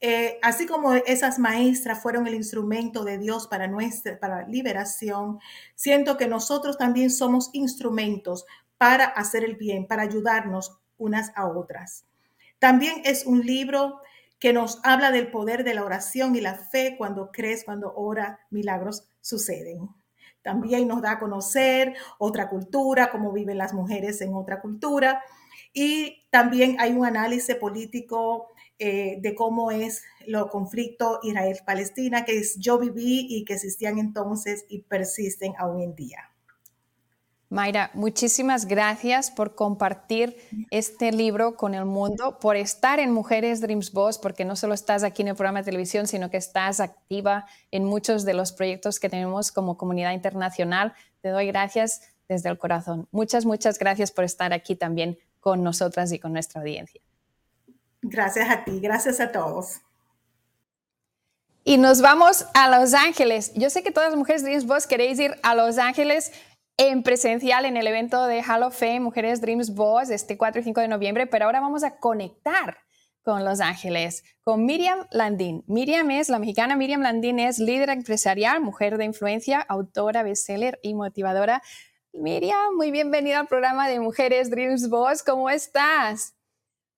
eh, 0.01 0.39
así 0.41 0.65
como 0.65 0.95
esas 0.95 1.37
maestras 1.37 2.01
fueron 2.01 2.25
el 2.25 2.33
instrumento 2.33 3.03
de 3.03 3.19
Dios 3.19 3.47
para 3.47 3.67
nuestra 3.67 4.47
liberación, 4.47 5.39
siento 5.75 6.17
que 6.17 6.27
nosotros 6.27 6.77
también 6.77 7.11
somos 7.11 7.51
instrumentos 7.53 8.45
para 8.79 9.05
hacer 9.05 9.43
el 9.43 9.55
bien, 9.55 9.85
para 9.85 10.01
ayudarnos 10.01 10.79
unas 10.97 11.31
a 11.35 11.47
otras. 11.47 12.05
También 12.57 13.03
es 13.05 13.27
un 13.27 13.45
libro 13.45 14.01
que 14.39 14.53
nos 14.53 14.79
habla 14.83 15.11
del 15.11 15.29
poder 15.29 15.63
de 15.63 15.75
la 15.75 15.85
oración 15.85 16.35
y 16.35 16.41
la 16.41 16.55
fe 16.55 16.95
cuando 16.97 17.31
crees, 17.31 17.63
cuando 17.63 17.93
ora, 17.95 18.39
milagros 18.49 19.07
suceden. 19.21 19.87
También 20.41 20.87
nos 20.87 21.03
da 21.03 21.11
a 21.11 21.19
conocer 21.19 21.95
otra 22.17 22.49
cultura, 22.49 23.11
cómo 23.11 23.31
viven 23.31 23.59
las 23.59 23.73
mujeres 23.75 24.19
en 24.21 24.33
otra 24.33 24.61
cultura. 24.61 25.23
Y 25.73 26.23
también 26.31 26.77
hay 26.79 26.91
un 26.91 27.05
análisis 27.05 27.55
político 27.55 28.47
eh, 28.83 29.17
de 29.21 29.35
cómo 29.35 29.69
es 29.69 30.01
lo 30.25 30.49
conflicto 30.49 31.19
Israel-Palestina 31.21 32.25
que 32.25 32.41
yo 32.57 32.79
viví 32.79 33.27
y 33.29 33.45
que 33.45 33.53
existían 33.53 33.99
entonces 33.99 34.65
y 34.69 34.79
persisten 34.79 35.53
aún 35.59 35.83
en 35.83 35.93
día. 35.93 36.31
Mayra, 37.49 37.91
muchísimas 37.93 38.65
gracias 38.65 39.29
por 39.29 39.53
compartir 39.53 40.35
este 40.71 41.11
libro 41.11 41.57
con 41.57 41.75
el 41.75 41.85
mundo, 41.85 42.39
por 42.39 42.55
estar 42.55 42.99
en 42.99 43.11
Mujeres 43.11 43.61
Dreams 43.61 43.91
Boss, 43.91 44.17
porque 44.17 44.45
no 44.45 44.55
solo 44.55 44.73
estás 44.73 45.03
aquí 45.03 45.21
en 45.21 45.27
el 45.27 45.35
programa 45.35 45.59
de 45.59 45.65
televisión, 45.65 46.07
sino 46.07 46.31
que 46.31 46.37
estás 46.37 46.79
activa 46.79 47.45
en 47.69 47.85
muchos 47.85 48.25
de 48.25 48.33
los 48.33 48.51
proyectos 48.51 48.99
que 48.99 49.09
tenemos 49.09 49.51
como 49.51 49.77
comunidad 49.77 50.13
internacional. 50.13 50.93
Te 51.21 51.29
doy 51.29 51.45
gracias 51.45 52.01
desde 52.27 52.49
el 52.49 52.57
corazón. 52.57 53.07
Muchas, 53.11 53.45
muchas 53.45 53.77
gracias 53.77 54.11
por 54.11 54.23
estar 54.23 54.53
aquí 54.53 54.75
también 54.75 55.19
con 55.39 55.61
nosotras 55.61 56.11
y 56.13 56.17
con 56.17 56.33
nuestra 56.33 56.61
audiencia. 56.61 56.99
Gracias 58.01 58.49
a 58.49 58.63
ti, 58.63 58.79
gracias 58.79 59.19
a 59.19 59.31
todos. 59.31 59.81
Y 61.63 61.77
nos 61.77 62.01
vamos 62.01 62.47
a 62.55 62.69
Los 62.69 62.95
Ángeles. 62.95 63.53
Yo 63.53 63.69
sé 63.69 63.83
que 63.83 63.91
todas 63.91 64.09
las 64.09 64.17
mujeres 64.17 64.43
Dreams 64.43 64.65
Boss 64.65 64.87
queréis 64.87 65.19
ir 65.19 65.35
a 65.43 65.53
Los 65.53 65.77
Ángeles 65.77 66.31
en 66.77 67.03
presencial 67.03 67.65
en 67.65 67.77
el 67.77 67.85
evento 67.85 68.25
de 68.25 68.41
Hall 68.41 68.63
of 68.63 68.77
Fame 68.77 69.01
Mujeres 69.01 69.41
Dreams 69.41 69.75
Boss 69.75 70.09
este 70.09 70.37
4 70.37 70.61
y 70.61 70.63
5 70.63 70.81
de 70.81 70.87
noviembre, 70.87 71.27
pero 71.27 71.45
ahora 71.45 71.59
vamos 71.59 71.83
a 71.83 71.97
conectar 71.97 72.77
con 73.21 73.45
Los 73.45 73.59
Ángeles, 73.59 74.23
con 74.41 74.65
Miriam 74.65 75.05
Landín. 75.11 75.63
Miriam 75.67 76.09
es, 76.09 76.29
la 76.29 76.39
mexicana 76.39 76.75
Miriam 76.75 77.01
Landín 77.01 77.37
es 77.37 77.59
líder 77.59 77.91
empresarial, 77.91 78.61
mujer 78.61 78.97
de 78.97 79.05
influencia, 79.05 79.59
autora, 79.59 80.23
bestseller 80.23 80.79
y 80.81 80.95
motivadora. 80.95 81.61
Miriam, 82.13 82.75
muy 82.75 82.89
bienvenida 82.89 83.39
al 83.39 83.47
programa 83.47 83.87
de 83.87 83.99
Mujeres 83.99 84.49
Dreams 84.49 84.89
Boss. 84.89 85.21
¿Cómo 85.21 85.51
estás? 85.51 86.33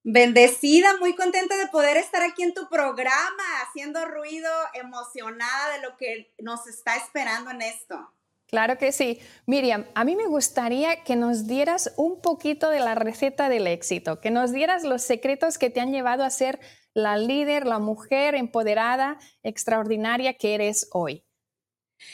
Bendecida, 0.06 0.98
muy 1.00 1.16
contenta 1.16 1.56
de 1.56 1.66
poder 1.68 1.96
estar 1.96 2.22
aquí 2.22 2.42
en 2.42 2.52
tu 2.52 2.68
programa, 2.68 3.42
haciendo 3.62 4.04
ruido, 4.04 4.50
emocionada 4.74 5.76
de 5.76 5.82
lo 5.82 5.96
que 5.96 6.34
nos 6.38 6.66
está 6.66 6.96
esperando 6.96 7.50
en 7.50 7.62
esto. 7.62 8.12
Claro 8.46 8.76
que 8.76 8.92
sí. 8.92 9.18
Miriam, 9.46 9.86
a 9.94 10.04
mí 10.04 10.14
me 10.14 10.26
gustaría 10.26 11.02
que 11.04 11.16
nos 11.16 11.46
dieras 11.46 11.94
un 11.96 12.20
poquito 12.20 12.68
de 12.68 12.80
la 12.80 12.94
receta 12.94 13.48
del 13.48 13.66
éxito, 13.66 14.20
que 14.20 14.30
nos 14.30 14.52
dieras 14.52 14.84
los 14.84 15.00
secretos 15.00 15.56
que 15.56 15.70
te 15.70 15.80
han 15.80 15.90
llevado 15.90 16.22
a 16.22 16.30
ser 16.30 16.60
la 16.92 17.16
líder, 17.16 17.66
la 17.66 17.78
mujer 17.78 18.34
empoderada, 18.34 19.18
extraordinaria 19.42 20.34
que 20.34 20.54
eres 20.54 20.86
hoy. 20.92 21.23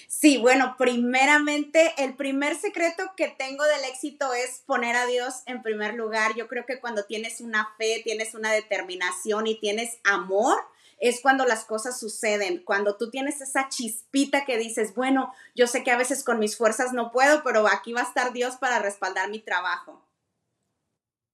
Sí, 0.06 0.38
bueno, 0.38 0.76
primeramente 0.78 1.94
el 1.98 2.14
primer 2.14 2.56
secreto 2.56 3.04
que 3.16 3.28
tengo 3.28 3.64
del 3.64 3.84
éxito 3.84 4.32
es 4.34 4.62
poner 4.66 4.96
a 4.96 5.06
Dios 5.06 5.42
en 5.46 5.62
primer 5.62 5.94
lugar. 5.94 6.34
Yo 6.36 6.48
creo 6.48 6.66
que 6.66 6.80
cuando 6.80 7.04
tienes 7.04 7.40
una 7.40 7.74
fe, 7.78 8.00
tienes 8.04 8.34
una 8.34 8.52
determinación 8.52 9.46
y 9.46 9.58
tienes 9.58 9.98
amor, 10.04 10.58
es 11.00 11.20
cuando 11.22 11.46
las 11.46 11.64
cosas 11.64 11.98
suceden, 11.98 12.62
cuando 12.62 12.96
tú 12.96 13.10
tienes 13.10 13.40
esa 13.40 13.68
chispita 13.68 14.44
que 14.44 14.58
dices, 14.58 14.94
bueno, 14.94 15.32
yo 15.54 15.66
sé 15.66 15.82
que 15.82 15.90
a 15.90 15.96
veces 15.96 16.22
con 16.22 16.38
mis 16.38 16.56
fuerzas 16.56 16.92
no 16.92 17.10
puedo, 17.10 17.42
pero 17.42 17.66
aquí 17.66 17.92
va 17.92 18.02
a 18.02 18.04
estar 18.04 18.32
Dios 18.32 18.56
para 18.56 18.78
respaldar 18.80 19.30
mi 19.30 19.38
trabajo. 19.38 20.04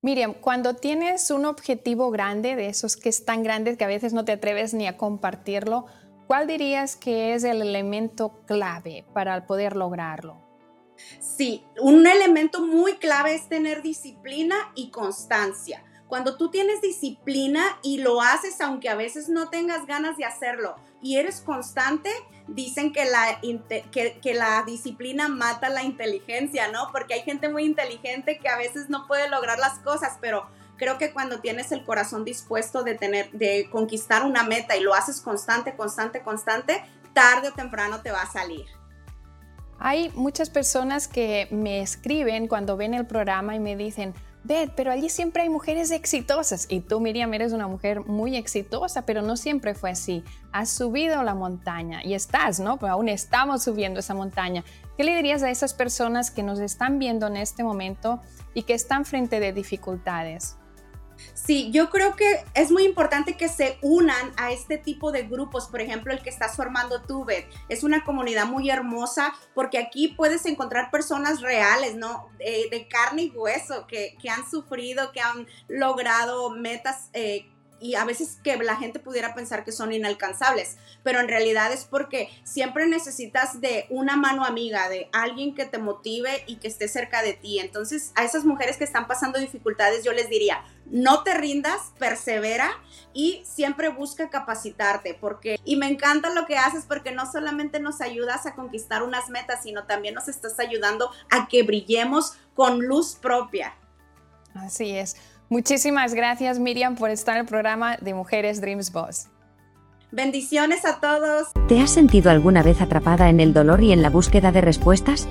Miriam, 0.03 0.35
cuando 0.35 0.77
tienes 0.77 1.33
un 1.33 1.47
objetivo 1.47 2.13
grande, 2.13 2.55
de 2.55 2.69
esos 2.69 2.97
que 2.97 3.09
es 3.09 3.25
tan 3.25 3.43
grande 3.43 3.77
que 3.77 3.83
a 3.83 3.89
veces 3.89 4.13
no 4.13 4.25
te 4.25 4.33
atreves 4.33 4.73
ni 4.73 4.87
a 4.87 4.97
compartirlo, 4.97 5.87
¿cuál 6.27 6.47
dirías 6.47 6.97
que 6.97 7.35
es 7.35 7.45
el 7.45 7.63
elemento 7.63 8.33
clave 8.47 9.05
para 9.13 9.47
poder 9.47 9.77
lograrlo? 9.77 10.37
Sí, 11.21 11.65
un 11.81 12.07
elemento 12.07 12.61
muy 12.63 12.95
clave 12.97 13.35
es 13.35 13.49
tener 13.49 13.83
disciplina 13.83 14.57
y 14.75 14.91
constancia. 14.91 15.83
Cuando 16.09 16.37
tú 16.37 16.51
tienes 16.51 16.81
disciplina 16.81 17.79
y 17.83 17.99
lo 17.99 18.23
haces 18.23 18.61
aunque 18.61 18.89
a 18.89 18.95
veces 18.95 19.29
no 19.29 19.49
tengas 19.49 19.87
ganas 19.87 20.17
de 20.17 20.25
hacerlo 20.25 20.77
y 21.03 21.17
eres 21.17 21.41
constante, 21.41 22.11
dicen 22.47 22.93
que 22.93 23.05
la, 23.05 23.41
que, 23.91 24.35
la 24.35 24.63
disciplina 24.65 25.29
mata 25.29 25.69
la 25.69 25.83
inteligencia, 25.83 26.69
¿no? 26.69 26.91
Porque 26.93 27.15
hay 27.15 27.23
gente 27.23 27.49
muy 27.49 27.65
inteligente 27.65 28.39
que 28.39 28.49
a 28.49 28.57
veces 28.57 28.89
no 28.89 29.07
puede 29.09 29.29
lograr 29.29 29.59
las 29.59 29.81
cosas, 29.81 30.17
pero 30.21 30.47
creo 30.77 30.99
que 30.99 31.13
cuando 31.13 31.41
tienes 31.41 31.73
el 31.73 31.85
corazón 31.85 32.25
dispuesto 32.25 32.83
de 32.83 32.95
tener, 32.95 33.31
de 33.33 33.69
conquistar 33.71 34.25
una 34.25 34.43
meta 34.43 34.77
y 34.77 34.81
lo 34.81 34.95
haces 34.95 35.21
constante, 35.21 35.75
constante, 35.75 36.23
constante, 36.23 36.85
tarde 37.13 37.49
o 37.49 37.53
temprano 37.53 38.03
te 38.03 38.11
va 38.11 38.23
a 38.23 38.31
salir. 38.31 38.67
Hay 39.79 40.11
muchas 40.15 40.49
personas 40.49 41.07
que 41.07 41.49
me 41.51 41.81
escriben 41.81 42.49
cuando 42.49 42.77
ven 42.77 42.95
el 42.95 43.07
programa 43.07 43.55
y 43.55 43.61
me 43.61 43.77
dicen, 43.77 44.15
pero 44.77 44.93
allí 44.93 45.09
siempre 45.09 45.43
hay 45.43 45.49
mujeres 45.49 45.91
exitosas. 45.91 46.67
Y 46.71 46.81
tú, 46.81 47.01
Miriam, 47.01 47.33
eres 47.35 47.53
una 47.53 47.67
mujer 47.67 48.03
muy 48.07 48.37
exitosa, 48.37 49.05
pero 49.05 49.23
no 49.23 49.37
siempre 49.37 49.75
fue 49.75 49.91
así. 49.91 50.25
Has 50.53 50.71
subido 50.71 51.23
la 51.23 51.35
montaña 51.35 52.03
y 52.05 52.15
estás, 52.15 52.61
¿no? 52.61 52.79
Pero 52.79 52.93
aún 52.93 53.09
estamos 53.09 53.65
subiendo 53.65 54.01
esa 54.01 54.15
montaña. 54.15 54.65
¿Qué 54.97 55.05
le 55.05 55.15
dirías 55.17 55.43
a 55.43 55.51
esas 55.51 55.75
personas 55.75 56.31
que 56.31 56.43
nos 56.43 56.61
están 56.61 56.99
viendo 56.99 57.27
en 57.27 57.37
este 57.37 57.65
momento 57.65 58.23
y 58.55 58.63
que 58.63 58.75
están 58.75 59.05
frente 59.05 59.41
de 59.41 59.53
dificultades? 59.53 60.57
Sí, 61.35 61.71
yo 61.73 61.91
creo 61.91 62.17
que 62.17 62.45
es 62.55 62.71
muy 62.71 62.85
importante 62.85 63.37
que 63.37 63.49
se 63.49 63.79
unan 63.83 64.33
a 64.37 64.53
este 64.53 64.79
tipo 64.79 65.13
de 65.13 65.23
grupos, 65.23 65.69
por 65.69 65.81
ejemplo, 65.81 66.13
el 66.13 66.23
que 66.23 66.31
estás 66.31 66.57
formando 66.57 67.03
tú, 67.03 67.25
Beth. 67.25 67.47
Es 67.69 67.83
una 67.83 68.05
comunidad 68.05 68.47
muy 68.47 68.71
hermosa 68.71 69.35
porque 69.55 69.79
aquí 69.79 70.09
puedes 70.09 70.47
encontrar 70.47 70.91
personas 70.91 71.41
reales, 71.41 71.95
¿no? 71.95 72.29
de 72.39 72.89
carne 72.89 73.23
y 73.23 73.31
hueso, 73.31 73.87
que, 73.87 74.17
han 74.29 74.49
sufrido, 74.49 75.13
que 75.13 75.21
han 75.21 75.47
logrado 75.69 76.51
metas 76.51 77.11
eh, 77.13 77.49
y 77.81 77.95
a 77.95 78.05
veces 78.05 78.39
que 78.43 78.57
la 78.57 78.77
gente 78.77 78.99
pudiera 78.99 79.35
pensar 79.35 79.65
que 79.65 79.73
son 79.73 79.93
inalcanzables, 79.93 80.77
pero 81.03 81.21
en 81.21 81.29
realidad 81.29 81.73
es 81.73 81.85
porque 81.85 82.31
siempre 82.45 82.87
necesitas 82.87 83.61
de 83.61 83.87
una 83.91 84.17
mano 84.17 84.45
amiga, 84.45 84.89
de 84.89 85.09
alguien 85.13 85.55
que 85.55 85.67
te 85.67 85.79
motive 85.79 86.45
y 86.47 86.57
que 86.57 86.69
esté 86.69 86.89
cerca 86.89 87.23
de 87.23 87.35
ti. 87.35 87.59
Entonces, 87.59 88.13
a 88.15 88.25
esas 88.25 88.45
mujeres 88.45 88.77
que 88.77 88.85
están 88.85 89.07
pasando 89.07 89.39
dificultades, 89.39 90.05
yo 90.05 90.13
les 90.13 90.29
diría, 90.29 90.65
no 90.87 91.23
te 91.23 91.35
rindas, 91.35 91.93
persevera 91.99 92.71
y 93.13 93.43
siempre 93.45 93.89
busca 93.89 94.31
capacitarte, 94.31 95.15
porque, 95.15 95.59
y 95.65 95.77
me 95.77 95.89
encanta 95.89 96.31
lo 96.31 96.47
que 96.47 96.57
haces 96.59 96.85
porque 96.87 97.13
no 97.13 97.31
solamente 97.31 97.81
nos 97.81 98.01
ayudas 98.01 98.47
a 98.47 98.55
conquistar 98.55 99.03
unas 99.03 99.29
metas, 99.29 99.63
sino 99.63 99.87
también 99.87 100.15
nos 100.15 100.29
estás 100.29 100.59
ayudando 100.59 101.11
a 101.31 101.49
que 101.49 101.63
brillemos 101.63 102.35
con 102.55 102.87
luz 102.87 103.17
propia. 103.17 103.75
Así 104.55 104.97
es. 104.97 105.17
Muchísimas 105.49 106.13
gracias 106.13 106.59
Miriam 106.59 106.97
por 106.97 107.11
estar 107.11 107.37
en 107.37 107.43
el 107.43 107.47
programa 107.47 107.97
de 107.99 108.15
Mujeres 108.15 108.61
Dreams 108.61 108.91
Boss. 108.91 109.29
Bendiciones 110.11 110.85
a 110.85 110.99
todos. 110.99 111.49
¿Te 111.69 111.81
has 111.81 111.91
sentido 111.91 112.31
alguna 112.31 112.65
vez 112.65 112.81
atrapada 112.81 113.29
en 113.29 113.39
el 113.39 113.53
dolor 113.53 113.81
y 113.83 113.93
en 113.93 114.03
la 114.03 114.11
búsqueda 114.11 114.51
de 114.51 114.61
respuestas? 114.61 115.29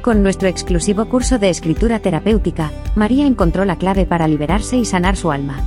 Con 0.00 0.22
nuestro 0.22 0.48
exclusivo 0.48 1.06
curso 1.10 1.38
de 1.38 1.50
escritura 1.50 1.98
terapéutica, 1.98 2.70
María 2.94 3.26
encontró 3.26 3.66
la 3.66 3.76
clave 3.76 4.06
para 4.06 4.26
liberarse 4.26 4.76
y 4.76 4.86
sanar 4.86 5.16
su 5.16 5.32
alma. 5.32 5.60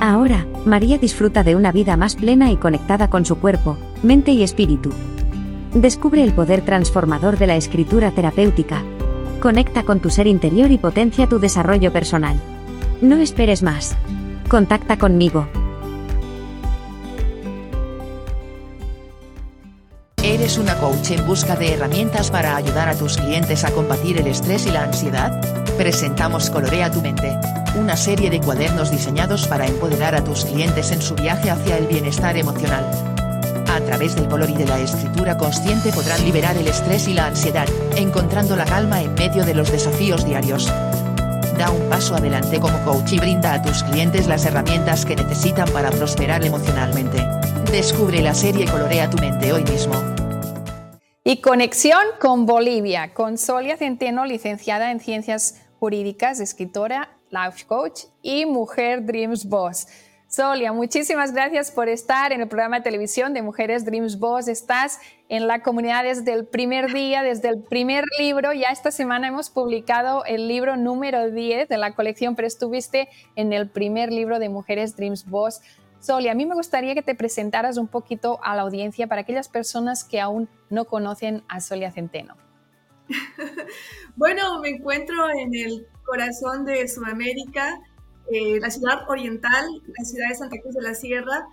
Ahora, 0.00 0.46
María 0.64 0.96
disfruta 0.96 1.42
de 1.42 1.54
una 1.54 1.72
vida 1.72 1.96
más 1.98 2.14
plena 2.14 2.50
y 2.50 2.56
conectada 2.56 3.10
con 3.10 3.26
su 3.26 3.40
cuerpo, 3.40 3.76
mente 4.02 4.30
y 4.30 4.42
espíritu. 4.42 4.90
Descubre 5.74 6.22
el 6.22 6.32
poder 6.32 6.64
transformador 6.64 7.36
de 7.36 7.46
la 7.46 7.56
escritura 7.56 8.10
terapéutica. 8.10 8.82
Conecta 9.40 9.82
con 9.82 10.00
tu 10.00 10.08
ser 10.08 10.26
interior 10.26 10.70
y 10.70 10.78
potencia 10.78 11.26
tu 11.26 11.38
desarrollo 11.38 11.92
personal. 11.92 12.40
No 13.00 13.16
esperes 13.16 13.62
más. 13.62 13.96
Contacta 14.48 14.98
conmigo. 14.98 15.46
¿Eres 20.20 20.58
una 20.58 20.76
coach 20.78 21.12
en 21.12 21.24
busca 21.24 21.54
de 21.54 21.74
herramientas 21.74 22.32
para 22.32 22.56
ayudar 22.56 22.88
a 22.88 22.96
tus 22.96 23.16
clientes 23.16 23.64
a 23.64 23.70
combatir 23.70 24.18
el 24.18 24.26
estrés 24.26 24.66
y 24.66 24.72
la 24.72 24.82
ansiedad? 24.82 25.40
Presentamos 25.76 26.50
Colorea 26.50 26.90
tu 26.90 27.00
mente, 27.00 27.38
una 27.78 27.96
serie 27.96 28.30
de 28.30 28.40
cuadernos 28.40 28.90
diseñados 28.90 29.46
para 29.46 29.68
empoderar 29.68 30.16
a 30.16 30.24
tus 30.24 30.44
clientes 30.44 30.90
en 30.90 31.00
su 31.00 31.14
viaje 31.14 31.50
hacia 31.50 31.78
el 31.78 31.86
bienestar 31.86 32.36
emocional. 32.36 32.84
A 33.70 33.80
través 33.80 34.16
del 34.16 34.26
color 34.26 34.50
y 34.50 34.54
de 34.54 34.66
la 34.66 34.80
escritura 34.80 35.36
consciente 35.36 35.92
podrán 35.92 36.24
liberar 36.24 36.56
el 36.56 36.66
estrés 36.66 37.06
y 37.06 37.14
la 37.14 37.26
ansiedad, 37.26 37.68
encontrando 37.94 38.56
la 38.56 38.64
calma 38.64 39.00
en 39.02 39.14
medio 39.14 39.44
de 39.44 39.54
los 39.54 39.70
desafíos 39.70 40.24
diarios. 40.24 40.68
Da 41.58 41.72
un 41.72 41.88
paso 41.88 42.14
adelante 42.14 42.60
como 42.60 42.78
coach 42.84 43.14
y 43.14 43.18
brinda 43.18 43.54
a 43.54 43.60
tus 43.60 43.82
clientes 43.82 44.28
las 44.28 44.46
herramientas 44.46 45.04
que 45.04 45.16
necesitan 45.16 45.68
para 45.72 45.90
prosperar 45.90 46.44
emocionalmente. 46.44 47.18
Descubre 47.72 48.22
la 48.22 48.32
serie 48.32 48.64
Colorea 48.66 49.10
tu 49.10 49.18
mente 49.18 49.52
hoy 49.52 49.64
mismo. 49.64 49.94
Y 51.24 51.40
conexión 51.40 52.00
con 52.20 52.46
Bolivia, 52.46 53.12
con 53.12 53.38
Solia 53.38 53.76
Centeno, 53.76 54.24
licenciada 54.24 54.92
en 54.92 55.00
Ciencias 55.00 55.60
Jurídicas, 55.80 56.38
escritora, 56.38 57.08
life 57.30 57.66
coach 57.66 58.02
y 58.22 58.46
mujer 58.46 59.04
Dreams 59.04 59.44
Boss. 59.44 59.88
Solia, 60.28 60.72
muchísimas 60.72 61.32
gracias 61.32 61.72
por 61.72 61.88
estar 61.88 62.32
en 62.32 62.40
el 62.40 62.48
programa 62.48 62.76
de 62.76 62.84
televisión 62.84 63.34
de 63.34 63.42
Mujeres 63.42 63.84
Dreams 63.84 64.18
Boss. 64.18 64.46
Estás 64.46 65.00
en 65.28 65.46
la 65.46 65.62
comunidad 65.62 66.04
desde 66.04 66.32
el 66.32 66.46
primer 66.46 66.92
día, 66.92 67.22
desde 67.22 67.48
el 67.48 67.62
primer 67.62 68.04
libro. 68.18 68.52
Ya 68.52 68.68
esta 68.68 68.90
semana 68.90 69.28
hemos 69.28 69.50
publicado 69.50 70.24
el 70.24 70.48
libro 70.48 70.76
número 70.76 71.30
10 71.30 71.68
de 71.68 71.78
la 71.78 71.94
colección, 71.94 72.34
pero 72.34 72.48
estuviste 72.48 73.08
en 73.36 73.52
el 73.52 73.68
primer 73.68 74.12
libro 74.12 74.38
de 74.38 74.48
Mujeres 74.48 74.96
Dreams 74.96 75.26
Boss. 75.26 75.60
Solia, 76.00 76.32
a 76.32 76.34
mí 76.34 76.46
me 76.46 76.54
gustaría 76.54 76.94
que 76.94 77.02
te 77.02 77.14
presentaras 77.14 77.76
un 77.76 77.88
poquito 77.88 78.38
a 78.42 78.54
la 78.54 78.62
audiencia 78.62 79.06
para 79.06 79.22
aquellas 79.22 79.48
personas 79.48 80.04
que 80.04 80.20
aún 80.20 80.48
no 80.70 80.84
conocen 80.84 81.42
a 81.48 81.60
Solia 81.60 81.90
Centeno. 81.90 82.36
bueno, 84.16 84.60
me 84.60 84.70
encuentro 84.70 85.28
en 85.30 85.54
el 85.54 85.86
corazón 86.04 86.64
de 86.64 86.86
Sudamérica 86.88 87.80
eh, 88.30 88.60
la 88.60 88.70
ciudad 88.70 89.08
oriental, 89.08 89.64
la 89.86 90.04
ciudad 90.04 90.28
de 90.28 90.34
Santa 90.34 90.60
Cruz 90.60 90.74
de 90.74 90.82
la 90.82 90.94
Sierra. 90.94 91.48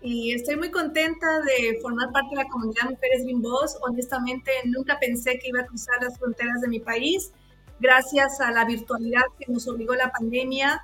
Y 0.00 0.32
estoy 0.32 0.56
muy 0.56 0.70
contenta 0.70 1.26
de 1.40 1.80
formar 1.82 2.12
parte 2.12 2.30
de 2.30 2.44
la 2.44 2.48
comunidad 2.48 2.90
Mujeres 2.90 3.24
Dream 3.24 3.42
Boss. 3.42 3.76
Honestamente, 3.80 4.52
nunca 4.64 4.98
pensé 5.00 5.38
que 5.38 5.48
iba 5.48 5.60
a 5.60 5.66
cruzar 5.66 6.00
las 6.00 6.16
fronteras 6.18 6.60
de 6.60 6.68
mi 6.68 6.78
país. 6.78 7.32
Gracias 7.80 8.40
a 8.40 8.52
la 8.52 8.64
virtualidad 8.64 9.22
que 9.38 9.50
nos 9.52 9.66
obligó 9.66 9.94
la 9.94 10.10
pandemia, 10.10 10.82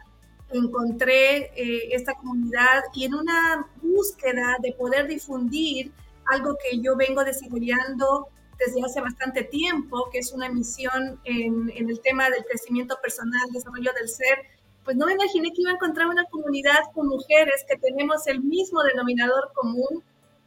encontré 0.51 1.51
eh, 1.57 1.89
esta 1.93 2.15
comunidad 2.15 2.83
y 2.95 3.05
en 3.05 3.15
una 3.15 3.67
búsqueda 3.83 4.57
de 4.61 4.73
poder 4.73 5.07
difundir 5.09 5.93
algo 6.27 6.57
que 6.63 6.81
yo 6.81 6.97
vengo 6.97 7.25
desarrollando 7.25 8.29
desde 8.59 8.83
hace 8.85 9.01
bastante 9.01 9.43
tiempo, 9.43 10.09
que 10.13 10.19
es 10.19 10.33
una 10.33 10.49
misión 10.49 11.21
en, 11.25 11.71
en 11.75 11.91
el 11.91 12.01
tema 12.01 12.31
del 12.31 12.45
crecimiento 12.45 12.97
personal, 13.03 13.51
desarrollo 13.53 13.93
del 13.99 14.09
ser, 14.09 14.39
pues 14.85 14.97
no 14.97 15.07
me 15.07 15.15
imaginé 15.15 15.51
que 15.51 15.63
iba 15.63 15.71
a 15.71 15.75
encontrar 15.75 16.07
una 16.09 16.25
comunidad 16.25 16.81
con 16.93 17.09
mujeres 17.09 17.65
que 17.69 17.77
tenemos 17.79 18.27
el 18.27 18.41
mismo 18.43 18.83
denominador 18.83 19.53
común 19.55 20.03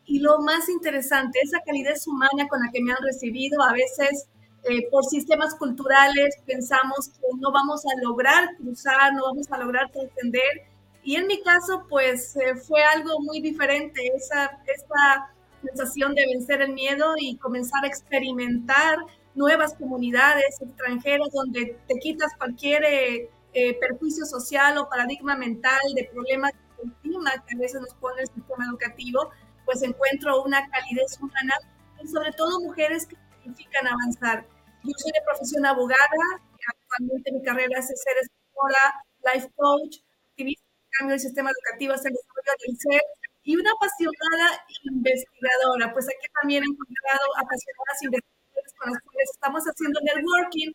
y 0.05 0.19
lo 0.19 0.39
más 0.39 0.69
interesante, 0.69 1.39
esa 1.43 1.61
calidez 1.61 2.07
humana 2.07 2.47
con 2.47 2.61
la 2.61 2.71
que 2.71 2.81
me 2.81 2.91
han 2.91 3.03
recibido, 3.03 3.61
a 3.61 3.73
veces 3.73 4.27
eh, 4.63 4.87
por 4.89 5.03
sistemas 5.05 5.55
culturales 5.55 6.35
pensamos 6.45 7.09
que 7.09 7.27
no 7.39 7.51
vamos 7.51 7.85
a 7.85 8.01
lograr 8.01 8.55
cruzar, 8.57 9.13
no 9.13 9.23
vamos 9.25 9.51
a 9.51 9.57
lograr 9.57 9.91
trascender. 9.91 10.63
Y 11.03 11.15
en 11.15 11.27
mi 11.27 11.41
caso, 11.41 11.85
pues 11.89 12.35
eh, 12.35 12.55
fue 12.55 12.83
algo 12.83 13.19
muy 13.21 13.39
diferente, 13.41 14.11
esa, 14.15 14.59
esa 14.65 15.31
sensación 15.63 16.15
de 16.15 16.25
vencer 16.25 16.61
el 16.61 16.73
miedo 16.73 17.13
y 17.17 17.37
comenzar 17.37 17.83
a 17.83 17.87
experimentar 17.87 18.97
nuevas 19.35 19.73
comunidades 19.75 20.61
extranjeras 20.61 21.29
donde 21.31 21.77
te 21.87 21.95
quitas 21.99 22.33
cualquier 22.37 22.83
eh, 22.83 23.29
eh, 23.53 23.77
perjuicio 23.79 24.25
social 24.25 24.77
o 24.77 24.89
paradigma 24.89 25.35
mental 25.35 25.79
de 25.95 26.09
problemas 26.11 26.53
encima 26.83 27.31
que 27.47 27.55
a 27.55 27.59
veces 27.59 27.81
nos 27.81 27.93
pone 27.95 28.21
el 28.21 28.27
sistema 28.27 28.65
educativo, 28.65 29.31
pues 29.65 29.81
encuentro 29.81 30.43
una 30.43 30.67
calidez 30.69 31.17
humana 31.19 31.53
y 32.01 32.07
sobre 32.07 32.31
todo 32.31 32.61
mujeres 32.61 33.07
que 33.07 33.15
significan 33.41 33.87
avanzar. 33.87 34.45
Yo 34.83 34.91
soy 34.97 35.11
de 35.11 35.21
profesión 35.25 35.65
abogada, 35.65 36.27
actualmente 36.67 37.31
mi 37.31 37.41
carrera 37.43 37.79
es 37.79 37.87
ser 37.87 38.17
escritora, 38.21 39.03
life 39.33 39.49
coach, 39.55 39.97
activista 40.29 40.63
de 40.63 40.89
cambio 40.99 41.13
del 41.13 41.19
sistema 41.19 41.49
educativo 41.51 41.93
hacia 41.93 42.09
el 42.09 42.15
desarrollo 42.15 42.53
del 42.65 42.77
ser 42.77 43.01
y 43.43 43.55
una 43.55 43.71
apasionada 43.71 44.47
investigadora. 44.83 45.93
Pues 45.93 46.05
aquí 46.05 46.27
también 46.41 46.63
he 46.63 46.67
encontrado 46.67 47.25
apasionadas 47.37 48.03
investigadoras 48.03 48.73
con 48.77 48.91
las 48.91 49.01
cuales 49.01 49.29
estamos 49.31 49.63
haciendo 49.63 49.99
networking, 50.01 50.71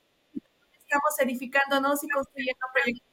estamos 0.93 1.19
edificándonos 1.21 2.05
y 2.05 2.09
construyendo 2.09 2.67
proyectos. 2.75 3.13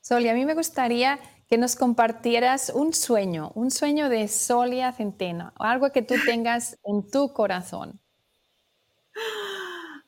Solia, 0.00 0.32
a 0.32 0.34
mí 0.34 0.44
me 0.44 0.54
gustaría 0.54 1.18
que 1.48 1.56
nos 1.56 1.76
compartieras 1.76 2.70
un 2.74 2.92
sueño, 2.92 3.52
un 3.54 3.70
sueño 3.70 4.10
de 4.10 4.28
Solia 4.28 4.92
Centeno, 4.92 5.52
algo 5.58 5.90
que 5.92 6.02
tú 6.02 6.14
tengas 6.26 6.78
en 6.84 7.10
tu 7.10 7.32
corazón. 7.32 8.00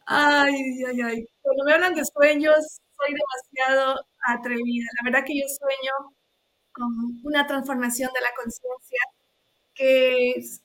Ay, 0.06 0.54
ay, 0.84 1.00
ay. 1.02 1.26
Cuando 1.40 1.64
me 1.64 1.72
hablan 1.72 1.94
de 1.94 2.04
sueños, 2.04 2.56
soy 2.96 3.14
demasiado 3.14 4.00
atrevida. 4.26 4.86
La 5.00 5.10
verdad 5.10 5.26
que 5.26 5.38
yo 5.38 5.46
sueño 5.48 6.14
con 6.72 6.88
una 7.25 7.46
transformación 7.46 8.10
de 8.12 8.20
la 8.20 8.34
conciencia 8.36 9.00
que 9.75 10.34
se 10.42 10.60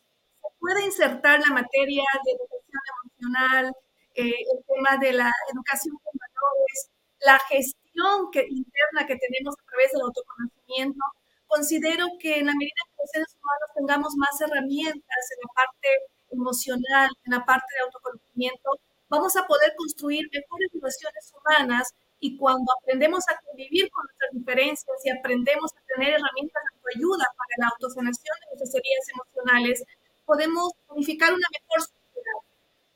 puede 0.60 0.86
insertar 0.86 1.39
la 1.39 1.53
materia 1.53 2.03
de 2.25 2.31
educación 2.31 2.81
emocional, 3.03 3.74
eh, 4.15 4.32
el 4.32 4.60
tema 4.68 4.98
de 4.98 5.13
la 5.13 5.32
educación 5.53 5.96
con 6.03 6.13
valores, 6.18 6.89
la 7.22 7.39
gestión 7.48 8.32
que, 8.32 8.46
interna 8.50 9.08
que 9.08 9.18
tenemos 9.18 9.56
a 9.56 9.65
través 9.70 9.91
del 9.91 10.01
autoconocimiento. 10.01 11.00
Considero 11.48 12.08
que 12.20 12.39
en 12.39 12.48
la 12.48 12.53
medida 12.53 12.82
que 12.88 13.01
los 13.03 13.12
seres 13.12 13.36
humanos 13.36 13.70
tengamos 13.75 14.15
más 14.15 14.36
herramientas 14.41 15.24
en 15.32 15.39
la 15.44 15.51
parte 15.53 15.89
emocional, 16.32 17.10
en 17.25 17.32
la 17.32 17.46
parte 17.46 17.68
de 17.75 17.84
autoconocimiento, 17.84 18.70
vamos 19.10 19.36
a 19.36 19.46
poder 19.46 19.74
construir 19.75 20.30
mejores 20.32 20.70
relaciones 20.74 21.34
humanas 21.36 21.94
y 22.22 22.38
cuando 22.38 22.72
aprendemos 22.80 23.24
a 23.27 23.38
convivir 23.46 23.89
con 23.91 24.06
nuestras 24.06 24.32
diferencias 24.32 24.98
y 25.03 25.10
aprendemos 25.10 25.72
a 25.74 25.82
tener 25.96 26.13
herramientas 26.15 26.63
de 26.72 26.91
ayuda 26.96 27.25
para 27.36 27.53
la 27.58 27.68
autosanación 27.74 28.36
de 28.39 28.46
nuestras 28.56 28.75
heridas 28.75 29.06
emocionales, 29.10 29.84
podemos 30.25 30.72
unificar 30.89 31.34
una 31.34 31.48
mejor. 31.51 31.89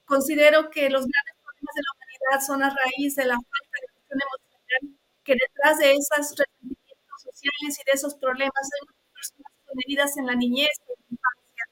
Considero 0.05 0.69
que 0.69 0.89
los 0.89 1.05
grandes 1.05 1.35
problemas 1.41 1.75
de 1.75 1.81
la 1.81 1.91
humanidad 1.93 2.45
son 2.45 2.63
a 2.63 2.69
raíz 2.69 3.15
de 3.15 3.25
la 3.25 3.35
falta 3.35 3.75
de 3.81 3.87
gestión 3.93 4.19
emocional, 4.21 4.99
que 5.23 5.33
detrás 5.33 5.77
de 5.79 5.91
esos 5.93 6.37
resentimientos 6.37 7.21
sociales 7.21 7.79
y 7.79 7.83
de 7.85 7.91
esos 7.93 8.15
problemas 8.15 8.63
hay 8.63 8.87
muchas 8.87 9.11
personas 9.13 9.51
con 9.65 9.77
heridas 9.85 10.17
en 10.17 10.25
la 10.25 10.35
niñez 10.35 10.69
y 10.77 10.91
en 10.91 10.97
la 10.99 11.07
infancia. 11.11 11.63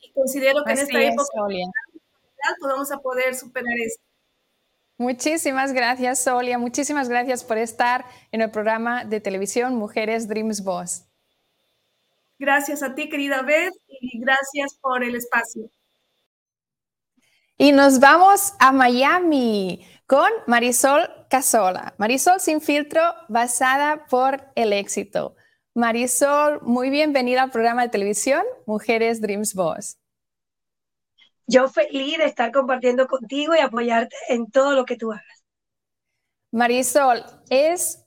Y 0.00 0.12
considero 0.12 0.64
que 0.64 0.72
en 0.72 0.78
esta 0.78 1.02
época 1.02 1.32
podemos 2.60 2.90
a 2.92 2.98
poder 2.98 3.34
superar 3.34 3.74
esto. 3.84 4.02
Muchísimas 4.96 5.72
gracias, 5.72 6.22
Solia. 6.22 6.56
Muchísimas 6.58 7.08
gracias 7.08 7.42
por 7.42 7.58
estar 7.58 8.04
en 8.30 8.42
el 8.42 8.50
programa 8.50 9.04
de 9.04 9.20
televisión 9.20 9.74
Mujeres 9.74 10.28
Dreams 10.28 10.62
Boss. 10.62 11.04
Gracias 12.38 12.82
a 12.82 12.94
ti, 12.94 13.08
querida 13.08 13.42
Beth, 13.42 13.74
y 13.88 14.20
gracias 14.20 14.78
por 14.80 15.02
el 15.02 15.16
espacio. 15.16 15.68
Y 17.56 17.72
nos 17.72 18.00
vamos 18.00 18.54
a 18.58 18.72
Miami 18.72 19.86
con 20.06 20.28
Marisol 20.46 21.08
Casola. 21.30 21.94
Marisol 21.98 22.40
sin 22.40 22.60
filtro, 22.60 23.02
basada 23.28 24.06
por 24.06 24.52
el 24.54 24.72
éxito. 24.72 25.36
Marisol, 25.74 26.60
muy 26.62 26.90
bienvenida 26.90 27.42
al 27.42 27.50
programa 27.50 27.82
de 27.82 27.88
televisión 27.88 28.42
Mujeres 28.66 29.20
Dreams 29.20 29.54
Boss 29.54 29.98
yo 31.46 31.68
feliz 31.68 32.18
de 32.18 32.24
estar 32.24 32.52
compartiendo 32.52 33.06
contigo 33.06 33.54
y 33.54 33.58
apoyarte 33.58 34.16
en 34.28 34.50
todo 34.50 34.74
lo 34.74 34.84
que 34.84 34.96
tú 34.96 35.12
hagas. 35.12 35.44
Marisol, 36.50 37.24
es 37.50 38.03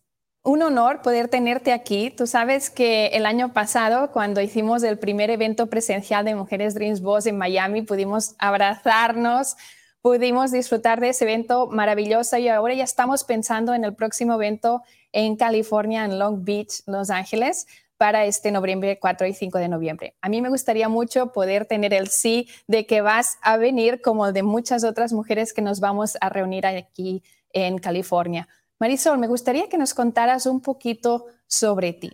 un 0.47 0.61
honor 0.61 1.01
poder 1.01 1.27
tenerte 1.27 1.73
aquí. 1.73 2.09
Tú 2.09 2.25
sabes 2.25 2.69
que 2.69 3.07
el 3.07 3.25
año 3.25 3.51
pasado, 3.51 4.13
cuando 4.13 4.39
hicimos 4.39 4.81
el 4.83 4.97
primer 4.97 5.29
evento 5.29 5.67
presencial 5.67 6.23
de 6.23 6.35
Mujeres 6.35 6.73
Dreams 6.73 7.01
Boss 7.01 7.25
en 7.25 7.37
Miami, 7.37 7.81
pudimos 7.81 8.33
abrazarnos, 8.39 9.57
pudimos 10.01 10.51
disfrutar 10.51 11.01
de 11.01 11.09
ese 11.09 11.25
evento 11.25 11.67
maravilloso 11.67 12.37
y 12.37 12.47
ahora 12.47 12.73
ya 12.75 12.85
estamos 12.85 13.25
pensando 13.25 13.73
en 13.73 13.83
el 13.83 13.93
próximo 13.93 14.35
evento 14.35 14.83
en 15.11 15.35
California, 15.35 16.05
en 16.05 16.17
Long 16.17 16.45
Beach, 16.45 16.81
Los 16.85 17.09
Ángeles 17.09 17.67
para 17.97 18.23
este 18.23 18.49
noviembre 18.49 18.99
4 18.99 19.27
y 19.27 19.33
5 19.33 19.57
de 19.57 19.67
noviembre. 19.67 20.15
A 20.21 20.29
mí 20.29 20.41
me 20.41 20.47
gustaría 20.47 20.87
mucho 20.87 21.33
poder 21.33 21.65
tener 21.65 21.93
el 21.93 22.07
sí 22.07 22.47
de 22.67 22.85
que 22.85 23.01
vas 23.01 23.37
a 23.41 23.57
venir 23.57 23.99
como 23.99 24.31
de 24.31 24.43
muchas 24.43 24.85
otras 24.85 25.11
mujeres 25.11 25.51
que 25.51 25.61
nos 25.61 25.81
vamos 25.81 26.17
a 26.21 26.29
reunir 26.29 26.65
aquí 26.65 27.21
en 27.51 27.79
California. 27.79 28.47
Marisol, 28.79 29.17
me 29.17 29.27
gustaría 29.27 29.69
que 29.69 29.77
nos 29.77 29.93
contaras 29.93 30.45
un 30.45 30.61
poquito 30.61 31.25
sobre 31.47 31.93
ti. 31.93 32.11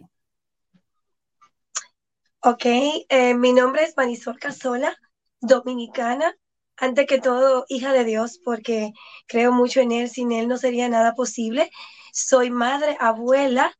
Ok, 2.41 2.65
eh, 2.65 3.33
mi 3.35 3.53
nombre 3.53 3.83
es 3.83 3.95
Marisol 3.95 4.37
Casola, 4.39 4.95
dominicana, 5.39 6.35
ante 6.77 7.05
que 7.05 7.19
todo 7.19 7.65
hija 7.69 7.93
de 7.93 8.03
Dios, 8.03 8.39
porque 8.43 8.91
creo 9.27 9.51
mucho 9.51 9.79
en 9.81 9.91
Él, 9.91 10.09
sin 10.09 10.31
Él 10.31 10.47
no 10.47 10.57
sería 10.57 10.89
nada 10.89 11.13
posible. 11.15 11.69
Soy 12.13 12.49
madre, 12.49 12.97
abuela 12.99 13.73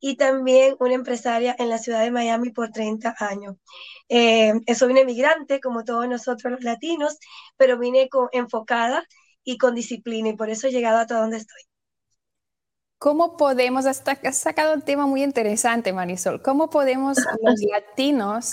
y 0.00 0.16
también 0.16 0.76
una 0.80 0.94
empresaria 0.94 1.54
en 1.58 1.68
la 1.68 1.78
ciudad 1.78 2.02
de 2.02 2.10
Miami 2.10 2.50
por 2.50 2.70
30 2.70 3.14
años. 3.18 3.56
Eh, 4.08 4.52
soy 4.74 4.92
una 4.92 5.00
emigrante, 5.00 5.60
como 5.60 5.84
todos 5.84 6.08
nosotros 6.08 6.52
los 6.52 6.62
latinos, 6.64 7.18
pero 7.56 7.78
vine 7.78 8.08
enfocada 8.32 9.04
y 9.44 9.58
con 9.58 9.74
disciplina 9.74 10.30
y 10.30 10.36
por 10.36 10.50
eso 10.50 10.66
he 10.68 10.72
llegado 10.72 10.98
hasta 10.98 11.20
donde 11.20 11.38
estoy. 11.38 11.69
¿Cómo 13.00 13.38
podemos, 13.38 13.86
hasta 13.86 14.12
has 14.24 14.36
sacado 14.36 14.74
un 14.74 14.82
tema 14.82 15.06
muy 15.06 15.22
interesante, 15.22 15.90
Marisol, 15.90 16.42
cómo 16.42 16.68
podemos 16.68 17.16
los 17.42 17.54
latinos 17.72 18.52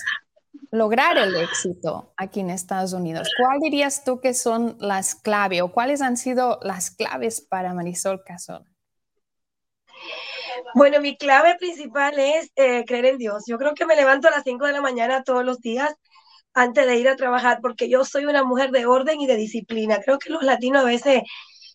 lograr 0.72 1.18
el 1.18 1.36
éxito 1.36 2.14
aquí 2.16 2.40
en 2.40 2.52
Estados 2.52 2.94
Unidos? 2.94 3.28
¿Cuál 3.38 3.60
dirías 3.60 4.06
tú 4.06 4.22
que 4.22 4.34
son 4.34 4.78
las 4.80 5.16
claves 5.16 5.62
o 5.62 5.74
cuáles 5.74 6.02
han 6.02 6.16
sido 6.16 6.60
las 6.62 6.92
claves 6.92 7.42
para 7.42 7.74
Marisol 7.74 8.24
Casona? 8.24 8.66
Bueno, 10.74 11.02
mi 11.02 11.18
clave 11.18 11.58
principal 11.60 12.18
es 12.18 12.50
eh, 12.56 12.86
creer 12.86 13.06
en 13.08 13.18
Dios. 13.18 13.44
Yo 13.48 13.58
creo 13.58 13.74
que 13.74 13.86
me 13.86 13.98
levanto 13.98 14.30
a 14.30 14.32
las 14.32 14.44
5 14.46 14.66
de 14.66 14.72
la 14.72 14.82
mañana 14.82 15.24
todos 15.24 15.44
los 15.44 15.60
días 15.60 15.94
antes 16.54 16.88
de 16.88 16.96
ir 16.96 17.10
a 17.10 17.18
trabajar 17.18 17.60
porque 17.62 17.90
yo 17.90 18.06
soy 18.06 18.24
una 18.24 18.46
mujer 18.46 18.72
de 18.72 18.86
orden 18.86 19.20
y 19.20 19.28
de 19.28 19.36
disciplina. 19.36 20.00
Creo 20.00 20.18
que 20.20 20.30
los 20.30 20.44
latinos 20.44 20.84
a 20.84 20.88
veces 20.88 21.24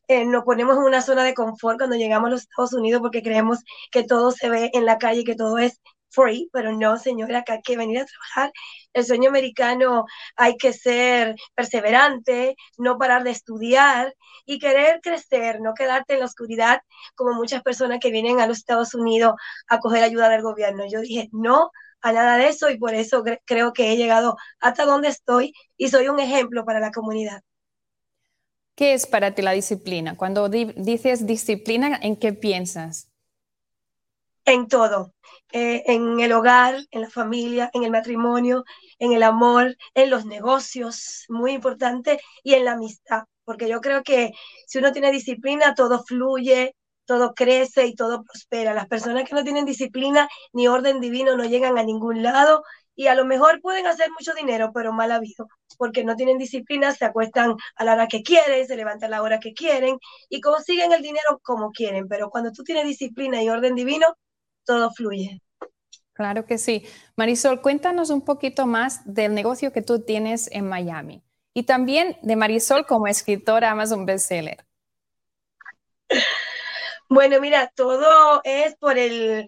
eh, 0.08 0.24
nos 0.24 0.44
ponemos 0.44 0.76
en 0.76 0.82
una 0.84 1.02
zona 1.02 1.24
de 1.24 1.34
confort 1.34 1.78
cuando 1.78 1.96
llegamos 1.96 2.28
a 2.28 2.30
los 2.32 2.42
Estados 2.42 2.72
Unidos 2.74 3.00
porque 3.02 3.22
creemos 3.22 3.60
que 3.90 4.04
todo 4.04 4.32
se 4.32 4.50
ve 4.50 4.70
en 4.74 4.84
la 4.86 4.98
calle, 4.98 5.24
que 5.24 5.34
todo 5.36 5.58
es 5.58 5.80
free, 6.10 6.48
pero 6.52 6.72
no, 6.72 6.98
señora, 6.98 7.38
acá 7.40 7.54
hay 7.54 7.62
que 7.62 7.76
venir 7.76 8.00
a 8.00 8.06
trabajar. 8.06 8.52
El 8.92 9.04
sueño 9.04 9.30
americano 9.30 10.04
hay 10.36 10.56
que 10.56 10.72
ser 10.72 11.36
perseverante, 11.54 12.56
no 12.78 12.98
parar 12.98 13.24
de 13.24 13.30
estudiar 13.30 14.14
y 14.44 14.58
querer 14.58 15.00
crecer, 15.02 15.60
no 15.60 15.74
quedarte 15.74 16.14
en 16.14 16.20
la 16.20 16.26
oscuridad 16.26 16.82
como 17.14 17.34
muchas 17.34 17.62
personas 17.62 17.98
que 18.00 18.10
vienen 18.10 18.40
a 18.40 18.46
los 18.46 18.58
Estados 18.58 18.94
Unidos 18.94 19.34
a 19.68 19.78
coger 19.78 20.02
ayuda 20.04 20.28
del 20.28 20.42
gobierno. 20.42 20.84
Yo 20.90 21.00
dije, 21.00 21.28
no 21.32 21.70
a 22.02 22.12
nada 22.12 22.36
de 22.36 22.48
eso 22.48 22.70
y 22.70 22.78
por 22.78 22.94
eso 22.94 23.24
creo 23.44 23.72
que 23.72 23.92
he 23.92 23.96
llegado 23.96 24.36
hasta 24.60 24.84
donde 24.84 25.08
estoy 25.08 25.54
y 25.76 25.88
soy 25.88 26.08
un 26.08 26.20
ejemplo 26.20 26.64
para 26.64 26.80
la 26.80 26.90
comunidad. 26.90 27.42
¿Qué 28.74 28.92
es 28.94 29.06
para 29.06 29.34
ti 29.34 29.40
la 29.42 29.52
disciplina? 29.52 30.16
Cuando 30.16 30.48
dices 30.50 31.26
disciplina, 31.26 31.98
¿en 32.02 32.16
qué 32.16 32.32
piensas? 32.34 33.08
en 34.44 34.68
todo, 34.68 35.14
eh, 35.52 35.82
en 35.86 36.20
el 36.20 36.32
hogar, 36.32 36.76
en 36.90 37.02
la 37.02 37.10
familia, 37.10 37.70
en 37.74 37.84
el 37.84 37.90
matrimonio, 37.90 38.64
en 38.98 39.12
el 39.12 39.22
amor, 39.22 39.76
en 39.94 40.10
los 40.10 40.24
negocios, 40.26 41.24
muy 41.28 41.52
importante, 41.52 42.20
y 42.42 42.54
en 42.54 42.64
la 42.64 42.72
amistad, 42.72 43.24
porque 43.44 43.68
yo 43.68 43.80
creo 43.80 44.02
que 44.02 44.32
si 44.66 44.78
uno 44.78 44.92
tiene 44.92 45.12
disciplina, 45.12 45.74
todo 45.74 46.02
fluye, 46.04 46.74
todo 47.04 47.34
crece 47.34 47.86
y 47.86 47.94
todo 47.94 48.22
prospera. 48.24 48.74
Las 48.74 48.88
personas 48.88 49.28
que 49.28 49.34
no 49.34 49.44
tienen 49.44 49.64
disciplina 49.64 50.28
ni 50.52 50.68
orden 50.68 51.00
divino 51.00 51.36
no 51.36 51.44
llegan 51.44 51.78
a 51.78 51.82
ningún 51.84 52.22
lado 52.22 52.62
y 52.94 53.06
a 53.06 53.14
lo 53.14 53.24
mejor 53.24 53.60
pueden 53.60 53.86
hacer 53.86 54.10
mucho 54.10 54.32
dinero, 54.34 54.70
pero 54.74 54.92
mal 54.92 55.12
habido, 55.12 55.48
porque 55.78 56.04
no 56.04 56.16
tienen 56.16 56.38
disciplina, 56.38 56.92
se 56.92 57.04
acuestan 57.04 57.56
a 57.76 57.84
la 57.84 57.94
hora 57.94 58.06
que 58.08 58.22
quieren, 58.22 58.66
se 58.66 58.76
levantan 58.76 59.08
a 59.08 59.16
la 59.16 59.22
hora 59.22 59.40
que 59.40 59.54
quieren 59.54 59.98
y 60.28 60.40
consiguen 60.40 60.92
el 60.92 61.02
dinero 61.02 61.40
como 61.42 61.70
quieren, 61.72 62.08
pero 62.08 62.30
cuando 62.30 62.52
tú 62.52 62.62
tienes 62.64 62.86
disciplina 62.86 63.42
y 63.42 63.48
orden 63.48 63.74
divino, 63.74 64.06
todo 64.64 64.90
fluye. 64.92 65.40
Claro 66.12 66.44
que 66.46 66.58
sí. 66.58 66.84
Marisol, 67.16 67.62
cuéntanos 67.62 68.10
un 68.10 68.22
poquito 68.22 68.66
más 68.66 69.02
del 69.04 69.34
negocio 69.34 69.72
que 69.72 69.82
tú 69.82 70.04
tienes 70.04 70.50
en 70.52 70.68
Miami. 70.68 71.22
y 71.54 71.64
también 71.64 72.16
de 72.22 72.36
Marisol 72.36 72.86
como 72.86 73.06
escritora 73.08 73.70
Amazon 73.70 74.06
bestseller. 74.06 74.64
Bueno, 77.08 77.40
mira, 77.40 77.70
todo 77.74 78.40
es 78.44 78.74
por 78.76 78.98
el, 78.98 79.46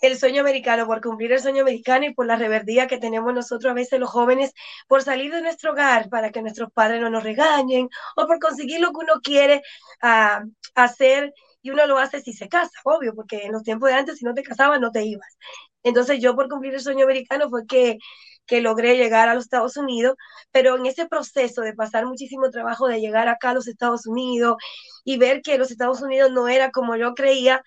el 0.00 0.18
sueño 0.18 0.40
americano, 0.40 0.86
por 0.86 1.00
cumplir 1.00 1.32
el 1.32 1.40
sueño 1.40 1.62
americano 1.62 2.06
y 2.06 2.14
por 2.14 2.26
la 2.26 2.36
reverdía 2.36 2.86
que 2.86 2.98
tenemos 2.98 3.34
nosotros 3.34 3.70
a 3.70 3.74
veces 3.74 4.00
los 4.00 4.10
jóvenes 4.10 4.52
por 4.88 5.02
salir 5.02 5.32
de 5.32 5.42
nuestro 5.42 5.72
hogar 5.72 6.08
para 6.08 6.30
que 6.30 6.42
nuestros 6.42 6.72
padres 6.72 7.00
no 7.00 7.10
nos 7.10 7.22
regañen 7.22 7.88
o 8.16 8.26
por 8.26 8.38
conseguir 8.38 8.80
lo 8.80 8.88
que 8.92 8.98
uno 9.04 9.14
quiere 9.22 9.62
ah, 10.02 10.42
hacer 10.74 11.32
y 11.62 11.70
uno 11.70 11.86
lo 11.86 11.98
hace 11.98 12.20
si 12.20 12.32
se 12.32 12.48
casa, 12.48 12.70
obvio, 12.84 13.14
porque 13.14 13.44
en 13.44 13.52
los 13.52 13.62
tiempos 13.62 13.90
de 13.90 13.96
antes 13.96 14.18
si 14.18 14.24
no 14.24 14.34
te 14.34 14.42
casabas 14.42 14.80
no 14.80 14.90
te 14.90 15.04
ibas. 15.04 15.36
Entonces 15.82 16.20
yo 16.20 16.34
por 16.34 16.48
cumplir 16.48 16.74
el 16.74 16.80
sueño 16.80 17.04
americano 17.04 17.48
fue 17.50 17.66
que, 17.66 17.98
que 18.46 18.60
logré 18.60 18.96
llegar 18.96 19.28
a 19.28 19.34
los 19.34 19.44
Estados 19.44 19.76
Unidos, 19.76 20.16
pero 20.50 20.76
en 20.76 20.86
ese 20.86 21.06
proceso 21.06 21.62
de 21.62 21.74
pasar 21.74 22.06
muchísimo 22.06 22.50
trabajo 22.50 22.88
de 22.88 23.00
llegar 23.00 23.28
acá 23.28 23.50
a 23.50 23.54
los 23.54 23.68
Estados 23.68 24.06
Unidos 24.06 24.56
y 25.04 25.18
ver 25.18 25.42
que 25.42 25.58
los 25.58 25.70
Estados 25.70 26.02
Unidos 26.02 26.30
no 26.32 26.48
era 26.48 26.70
como 26.70 26.96
yo 26.96 27.14
creía, 27.14 27.62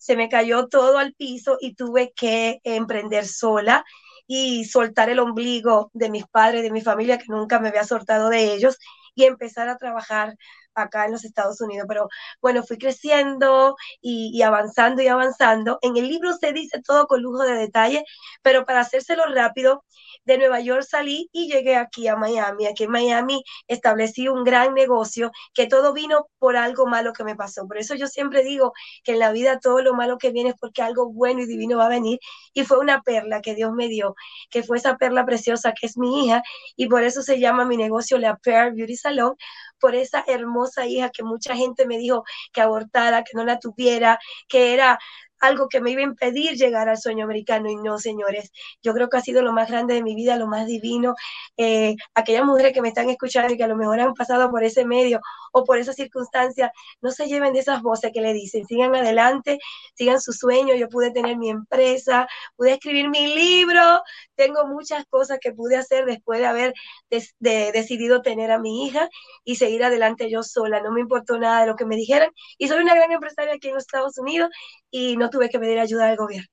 se 0.00 0.16
me 0.16 0.30
cayó 0.30 0.66
todo 0.66 0.96
al 0.98 1.12
piso 1.12 1.58
y 1.60 1.74
tuve 1.74 2.12
que 2.16 2.60
emprender 2.64 3.26
sola 3.26 3.84
y 4.26 4.64
soltar 4.64 5.10
el 5.10 5.18
ombligo 5.18 5.90
de 5.92 6.08
mis 6.08 6.26
padres, 6.26 6.62
de 6.62 6.70
mi 6.70 6.80
familia, 6.80 7.18
que 7.18 7.26
nunca 7.28 7.60
me 7.60 7.68
había 7.68 7.84
soltado 7.84 8.30
de 8.30 8.54
ellos, 8.54 8.78
y 9.14 9.24
empezar 9.24 9.68
a 9.68 9.76
trabajar 9.76 10.36
acá 10.82 11.06
en 11.06 11.12
los 11.12 11.24
Estados 11.24 11.60
Unidos. 11.60 11.86
Pero 11.88 12.08
bueno, 12.40 12.62
fui 12.62 12.78
creciendo 12.78 13.76
y, 14.00 14.42
avanzando 14.42 15.02
y 15.02 15.08
avanzando. 15.08 15.78
En 15.82 15.96
el 15.96 16.08
libro 16.08 16.32
se 16.34 16.52
dice 16.52 16.80
todo 16.82 17.06
con 17.06 17.22
lujo 17.22 17.42
de 17.44 17.54
detalle, 17.54 18.04
pero 18.42 18.64
para 18.66 18.80
hacérselo 18.80 19.24
rápido, 19.26 19.84
de 20.24 20.38
Nueva 20.38 20.60
York 20.60 20.82
salí 20.88 21.28
y 21.32 21.50
llegué 21.52 21.76
aquí 21.76 22.08
a 22.08 22.16
Miami. 22.16 22.66
Aquí 22.66 22.84
en 22.84 22.90
Miami 22.90 23.42
establecí 23.68 24.28
un 24.28 24.44
gran 24.44 24.74
negocio 24.74 25.30
que 25.54 25.66
todo 25.66 25.92
vino 25.92 26.26
por 26.38 26.56
algo 26.56 26.86
malo 26.86 27.12
que 27.12 27.24
me 27.24 27.36
pasó. 27.36 27.66
Por 27.66 27.78
eso 27.78 27.94
yo 27.94 28.06
siempre 28.06 28.42
digo 28.42 28.72
que 29.02 29.12
en 29.12 29.18
la 29.18 29.32
vida 29.32 29.58
todo 29.60 29.82
lo 29.82 29.94
malo 29.94 30.18
que 30.18 30.30
viene 30.30 30.50
es 30.50 30.56
porque 30.60 30.82
algo 30.82 31.10
bueno 31.12 31.42
y 31.42 31.46
divino 31.46 31.78
va 31.78 31.86
a 31.86 31.88
venir. 31.88 32.18
Y 32.54 32.64
fue 32.64 32.78
una 32.78 33.02
perla 33.02 33.40
que 33.40 33.54
Dios 33.54 33.72
me 33.72 33.88
dio, 33.88 34.14
que 34.50 34.62
fue 34.62 34.78
esa 34.78 34.96
perla 34.96 35.24
preciosa 35.24 35.72
que 35.78 35.86
es 35.86 35.96
mi 35.96 36.24
hija. 36.26 36.42
Y 36.76 36.88
por 36.88 37.02
eso 37.02 37.22
se 37.22 37.38
llama 37.38 37.64
mi 37.64 37.76
negocio 37.76 38.18
La 38.18 38.36
Pearl 38.36 38.74
Beauty 38.74 38.96
Salon, 38.96 39.34
por 39.80 39.94
esa 39.94 40.24
hermosa 40.26 40.86
hija 40.86 41.10
que 41.10 41.22
mucha 41.24 41.56
gente 41.56 41.86
me 41.86 41.98
dijo 41.98 42.24
que 42.52 42.60
abortara, 42.60 43.24
que 43.24 43.36
no 43.36 43.44
la 43.44 43.58
tuviera, 43.58 44.18
que 44.48 44.74
era 44.74 44.98
algo 45.40 45.68
que 45.68 45.80
me 45.80 45.90
iba 45.90 46.00
a 46.02 46.04
impedir 46.04 46.56
llegar 46.56 46.88
al 46.88 46.98
sueño 46.98 47.24
americano 47.24 47.70
y 47.70 47.76
no, 47.76 47.98
señores. 47.98 48.50
Yo 48.82 48.94
creo 48.94 49.08
que 49.08 49.16
ha 49.16 49.20
sido 49.22 49.42
lo 49.42 49.52
más 49.52 49.68
grande 49.68 49.94
de 49.94 50.02
mi 50.02 50.14
vida, 50.14 50.36
lo 50.36 50.46
más 50.46 50.66
divino. 50.66 51.14
Eh, 51.56 51.96
aquellas 52.14 52.44
mujeres 52.44 52.72
que 52.72 52.82
me 52.82 52.88
están 52.88 53.10
escuchando 53.10 53.52
y 53.52 53.56
que 53.56 53.64
a 53.64 53.68
lo 53.68 53.76
mejor 53.76 54.00
han 54.00 54.14
pasado 54.14 54.50
por 54.50 54.64
ese 54.64 54.84
medio 54.84 55.20
o 55.52 55.64
por 55.64 55.78
esa 55.78 55.92
circunstancia, 55.92 56.72
no 57.00 57.10
se 57.10 57.26
lleven 57.26 57.52
de 57.52 57.60
esas 57.60 57.82
voces 57.82 58.12
que 58.12 58.20
le 58.20 58.32
dicen, 58.32 58.66
sigan 58.66 58.94
adelante, 58.94 59.58
sigan 59.94 60.20
su 60.20 60.32
sueño. 60.32 60.74
Yo 60.76 60.88
pude 60.88 61.10
tener 61.10 61.36
mi 61.36 61.50
empresa, 61.50 62.28
pude 62.56 62.72
escribir 62.74 63.08
mi 63.08 63.34
libro, 63.34 64.02
tengo 64.36 64.66
muchas 64.66 65.04
cosas 65.06 65.38
que 65.40 65.52
pude 65.52 65.76
hacer 65.76 66.04
después 66.04 66.40
de 66.40 66.46
haber 66.46 66.74
decidido 67.10 68.22
tener 68.22 68.50
a 68.52 68.58
mi 68.58 68.86
hija 68.86 69.08
y 69.44 69.56
seguir 69.56 69.84
adelante 69.84 70.30
yo 70.30 70.42
sola. 70.42 70.80
No 70.80 70.92
me 70.92 71.00
importó 71.00 71.38
nada 71.38 71.62
de 71.62 71.66
lo 71.66 71.76
que 71.76 71.84
me 71.86 71.96
dijeran 71.96 72.30
y 72.58 72.68
soy 72.68 72.82
una 72.82 72.94
gran 72.94 73.10
empresaria 73.12 73.54
aquí 73.54 73.68
en 73.68 73.74
los 73.74 73.82
Estados 73.84 74.18
Unidos 74.18 74.50
y 74.90 75.16
no 75.16 75.30
tuve 75.30 75.48
que 75.48 75.58
pedir 75.58 75.78
ayuda 75.78 76.06
del 76.06 76.16
gobierno. 76.16 76.48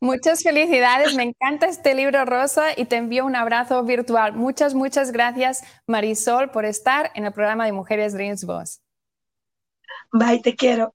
Muchas 0.00 0.42
felicidades, 0.42 1.14
me 1.14 1.22
encanta 1.22 1.66
este 1.66 1.94
libro 1.94 2.24
rosa 2.24 2.68
y 2.76 2.84
te 2.84 2.96
envío 2.96 3.24
un 3.24 3.34
abrazo 3.34 3.82
virtual. 3.82 4.34
Muchas, 4.34 4.74
muchas 4.74 5.12
gracias 5.12 5.62
Marisol 5.86 6.50
por 6.50 6.64
estar 6.64 7.10
en 7.14 7.24
el 7.24 7.32
programa 7.32 7.64
de 7.64 7.72
Mujeres 7.72 8.12
Dreams 8.12 8.44
Boss. 8.44 8.80
Bye, 10.12 10.40
te 10.40 10.54
quiero. 10.54 10.94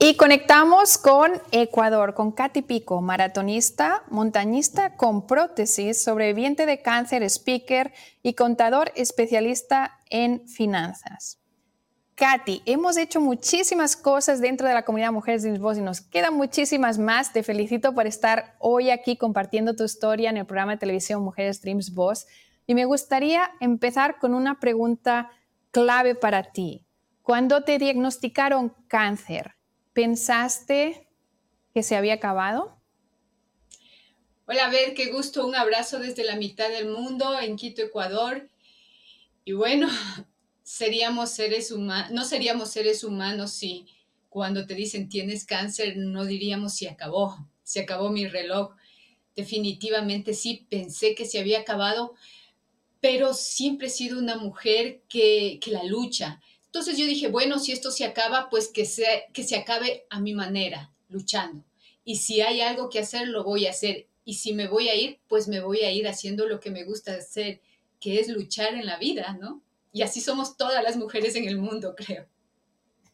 Y 0.00 0.16
conectamos 0.16 0.96
con 0.96 1.32
Ecuador, 1.50 2.14
con 2.14 2.30
Katy 2.30 2.62
Pico, 2.62 3.00
maratonista, 3.00 4.04
montañista 4.10 4.94
con 4.96 5.26
prótesis, 5.26 6.00
sobreviviente 6.00 6.66
de 6.66 6.82
cáncer, 6.82 7.24
speaker 7.24 7.92
y 8.22 8.34
contador 8.34 8.92
especialista 8.94 9.98
en 10.08 10.46
finanzas. 10.46 11.40
Katy, 12.18 12.62
hemos 12.66 12.96
hecho 12.96 13.20
muchísimas 13.20 13.94
cosas 13.94 14.40
dentro 14.40 14.66
de 14.66 14.74
la 14.74 14.84
comunidad 14.84 15.12
Mujeres 15.12 15.42
Dreams 15.42 15.60
Boss 15.60 15.78
y 15.78 15.82
nos 15.82 16.00
quedan 16.00 16.34
muchísimas 16.34 16.98
más. 16.98 17.32
Te 17.32 17.44
felicito 17.44 17.94
por 17.94 18.08
estar 18.08 18.56
hoy 18.58 18.90
aquí 18.90 19.16
compartiendo 19.16 19.76
tu 19.76 19.84
historia 19.84 20.28
en 20.28 20.36
el 20.36 20.44
programa 20.44 20.72
de 20.72 20.78
televisión 20.78 21.22
Mujeres 21.22 21.62
Dreams 21.62 21.94
Boss. 21.94 22.26
Y 22.66 22.74
me 22.74 22.86
gustaría 22.86 23.52
empezar 23.60 24.18
con 24.18 24.34
una 24.34 24.58
pregunta 24.58 25.30
clave 25.70 26.16
para 26.16 26.50
ti. 26.50 26.84
Cuando 27.22 27.62
te 27.62 27.78
diagnosticaron 27.78 28.74
cáncer, 28.88 29.54
¿pensaste 29.92 31.06
que 31.72 31.84
se 31.84 31.94
había 31.94 32.14
acabado? 32.14 32.76
Hola, 34.46 34.70
Beth, 34.70 34.96
qué 34.96 35.12
gusto. 35.12 35.46
Un 35.46 35.54
abrazo 35.54 36.00
desde 36.00 36.24
la 36.24 36.34
mitad 36.34 36.68
del 36.68 36.88
mundo 36.88 37.38
en 37.38 37.54
Quito, 37.54 37.82
Ecuador. 37.82 38.48
Y 39.44 39.52
bueno, 39.52 39.86
seríamos 40.68 41.30
seres 41.30 41.72
humanos, 41.72 42.10
no 42.10 42.26
seríamos 42.26 42.70
seres 42.70 43.02
humanos 43.02 43.52
si 43.52 43.86
cuando 44.28 44.66
te 44.66 44.74
dicen 44.74 45.08
tienes 45.08 45.46
cáncer 45.46 45.96
no 45.96 46.26
diríamos 46.26 46.74
si 46.74 46.86
acabó, 46.86 47.48
se 47.62 47.80
acabó 47.80 48.10
mi 48.10 48.26
reloj. 48.28 48.74
Definitivamente 49.34 50.34
sí, 50.34 50.66
pensé 50.68 51.14
que 51.14 51.24
se 51.24 51.38
había 51.38 51.60
acabado, 51.60 52.14
pero 53.00 53.32
siempre 53.32 53.86
he 53.86 53.90
sido 53.90 54.18
una 54.18 54.36
mujer 54.36 55.00
que, 55.08 55.58
que 55.62 55.70
la 55.70 55.84
lucha. 55.84 56.42
Entonces 56.66 56.98
yo 56.98 57.06
dije, 57.06 57.28
bueno, 57.28 57.58
si 57.58 57.72
esto 57.72 57.90
se 57.90 58.04
acaba, 58.04 58.50
pues 58.50 58.68
que 58.68 58.84
se, 58.84 59.24
que 59.32 59.44
se 59.44 59.56
acabe 59.56 60.04
a 60.10 60.20
mi 60.20 60.34
manera, 60.34 60.92
luchando. 61.08 61.64
Y 62.04 62.16
si 62.16 62.42
hay 62.42 62.60
algo 62.60 62.90
que 62.90 62.98
hacer, 62.98 63.28
lo 63.28 63.42
voy 63.42 63.66
a 63.66 63.70
hacer. 63.70 64.06
Y 64.26 64.34
si 64.34 64.52
me 64.52 64.68
voy 64.68 64.90
a 64.90 64.94
ir, 64.94 65.18
pues 65.28 65.48
me 65.48 65.60
voy 65.60 65.80
a 65.80 65.92
ir 65.92 66.06
haciendo 66.06 66.46
lo 66.46 66.60
que 66.60 66.70
me 66.70 66.84
gusta 66.84 67.14
hacer, 67.14 67.62
que 68.00 68.20
es 68.20 68.28
luchar 68.28 68.74
en 68.74 68.84
la 68.84 68.98
vida, 68.98 69.38
¿no? 69.40 69.62
Y 69.98 70.02
así 70.02 70.20
somos 70.20 70.56
todas 70.56 70.80
las 70.84 70.96
mujeres 70.96 71.34
en 71.34 71.48
el 71.48 71.58
mundo, 71.58 71.96
creo. 71.96 72.24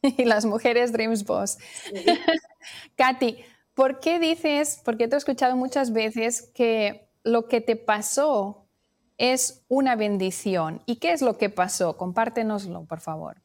Y 0.18 0.27
las 0.27 0.44
mujeres 0.44 0.92
Dreams 0.92 1.25
Boss. 1.25 1.57
Katy, 2.97 3.38
¿por 3.73 4.01
qué 4.01 4.18
dices, 4.18 4.83
porque 4.85 5.09
te 5.09 5.14
he 5.14 5.18
escuchado 5.18 5.57
muchas 5.57 5.94
veces 5.94 6.42
que 6.55 7.09
lo 7.23 7.49
que 7.49 7.62
te 7.62 7.77
pasó 7.77 8.66
es 9.16 9.62
una 9.68 9.97
bendición? 9.97 10.83
¿Y 10.85 10.97
qué 10.97 11.12
es 11.12 11.23
lo 11.23 11.38
que 11.38 11.49
pasó? 11.49 11.97
Compártenoslo, 11.97 12.85
por 12.85 13.01
favor. 13.01 13.40